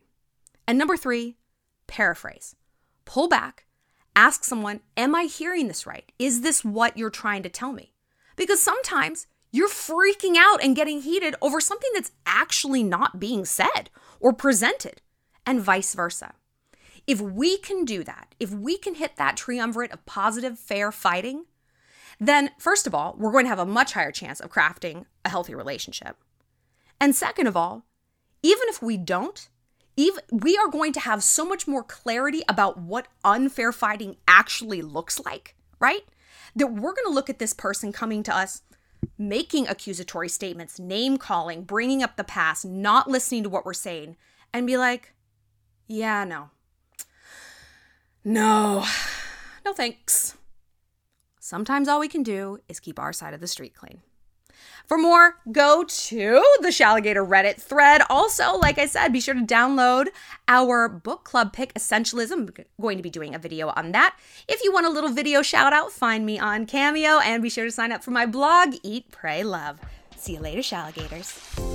And 0.66 0.78
number 0.78 0.96
three, 0.96 1.36
paraphrase. 1.86 2.56
Pull 3.04 3.28
back, 3.28 3.66
ask 4.16 4.46
someone, 4.46 4.80
Am 4.96 5.14
I 5.14 5.24
hearing 5.24 5.68
this 5.68 5.86
right? 5.86 6.10
Is 6.18 6.40
this 6.40 6.64
what 6.64 6.98
you're 6.98 7.10
trying 7.10 7.44
to 7.44 7.50
tell 7.50 7.74
me? 7.74 7.92
Because 8.38 8.62
sometimes 8.62 9.28
you're 9.52 9.68
freaking 9.68 10.38
out 10.38 10.64
and 10.64 10.78
getting 10.78 11.02
heated 11.02 11.36
over 11.42 11.60
something 11.60 11.90
that's 11.94 12.14
actually 12.26 12.84
not 12.84 13.20
being 13.20 13.44
said 13.44 13.90
or 14.22 14.32
presented, 14.32 15.02
and 15.46 15.60
vice 15.60 15.94
versa. 15.94 16.36
If 17.06 17.20
we 17.20 17.58
can 17.58 17.84
do 17.84 18.02
that, 18.06 18.34
if 18.40 18.50
we 18.50 18.78
can 18.78 18.96
hit 18.96 19.18
that 19.18 19.36
triumvirate 19.36 19.92
of 19.92 20.06
positive, 20.06 20.58
fair 20.58 20.94
fighting, 20.94 21.48
then 22.18 22.52
first 22.60 22.88
of 22.88 22.96
all, 22.96 23.18
we're 23.20 23.34
going 23.34 23.44
to 23.44 23.50
have 23.50 23.60
a 23.60 23.66
much 23.66 23.92
higher 23.92 24.14
chance 24.14 24.40
of 24.40 24.50
crafting 24.50 25.04
a 25.26 25.30
healthy 25.30 25.54
relationship. 25.54 26.16
And 27.02 27.14
second 27.14 27.48
of 27.48 27.58
all, 27.58 27.84
even 28.46 28.68
if 28.68 28.80
we 28.80 28.96
don't, 28.96 29.50
even 29.98 30.22
we 30.32 30.56
are 30.56 30.68
going 30.68 30.94
to 30.94 31.00
have 31.00 31.24
so 31.24 31.44
much 31.44 31.68
more 31.68 31.82
clarity 31.82 32.44
about 32.48 32.78
what 32.78 33.08
unfair 33.24 33.72
fighting 33.72 34.18
actually 34.28 34.84
looks 34.84 35.20
like, 35.26 35.56
right? 35.80 36.06
That 36.56 36.68
we're 36.68 36.94
going 36.94 37.08
to 37.08 37.14
look 37.14 37.28
at 37.28 37.40
this 37.40 37.54
person 37.54 37.92
coming 37.92 38.22
to 38.22 38.36
us 38.36 38.62
making 39.18 39.68
accusatory 39.68 40.30
statements, 40.30 40.80
name 40.80 41.18
calling, 41.18 41.64
bringing 41.64 42.04
up 42.04 42.18
the 42.18 42.24
past, 42.24 42.66
not 42.66 43.10
listening 43.10 43.42
to 43.42 43.50
what 43.50 43.66
we're 43.66 43.74
saying, 43.74 44.16
and 44.54 44.68
be 44.68 44.78
like, 44.78 45.14
yeah, 45.88 46.24
no. 46.24 46.52
No. 48.24 48.86
No 49.66 49.74
thanks. 49.74 50.38
Sometimes 51.40 51.88
all 51.88 52.00
we 52.00 52.08
can 52.08 52.22
do 52.22 52.60
is 52.70 52.80
keep 52.80 53.00
our 53.00 53.14
side 53.14 53.34
of 53.34 53.42
the 53.42 53.48
street 53.48 53.74
clean. 53.74 54.02
For 54.86 54.98
more, 54.98 55.38
go 55.52 55.84
to 55.84 56.44
the 56.62 56.70
Shalligator 56.70 57.28
Reddit 57.28 57.62
thread. 57.62 58.02
Also, 58.10 58.58
like 58.58 58.78
I 58.78 58.86
said, 58.86 59.14
be 59.14 59.20
sure 59.20 59.34
to 59.34 59.42
download 59.42 60.08
our 60.48 60.88
book 60.88 61.24
club 61.24 61.54
pick 61.54 61.74
Essentialism. 61.74 62.32
I'm 62.32 62.50
going 62.82 62.98
to 62.98 63.04
be 63.04 63.10
doing 63.10 63.34
a 63.34 63.40
video 63.40 63.70
on 63.70 63.92
that. 63.94 64.16
If 64.48 64.64
you 64.64 64.72
want 64.72 64.86
a 64.86 64.90
little 64.90 65.12
video 65.12 65.42
shout 65.42 65.74
out, 65.74 65.92
find 65.92 66.26
me 66.26 66.40
on 66.40 66.66
Cameo 66.66 67.20
and 67.20 67.42
be 67.42 67.50
sure 67.50 67.66
to 67.66 67.72
sign 67.72 67.92
up 67.92 68.04
for 68.04 68.12
my 68.12 68.26
blog, 68.26 68.76
Eat, 68.84 69.12
Pray, 69.12 69.44
Love. 69.44 69.80
See 70.16 70.34
you 70.34 70.40
later, 70.40 70.62
Shalligators. 70.62 71.75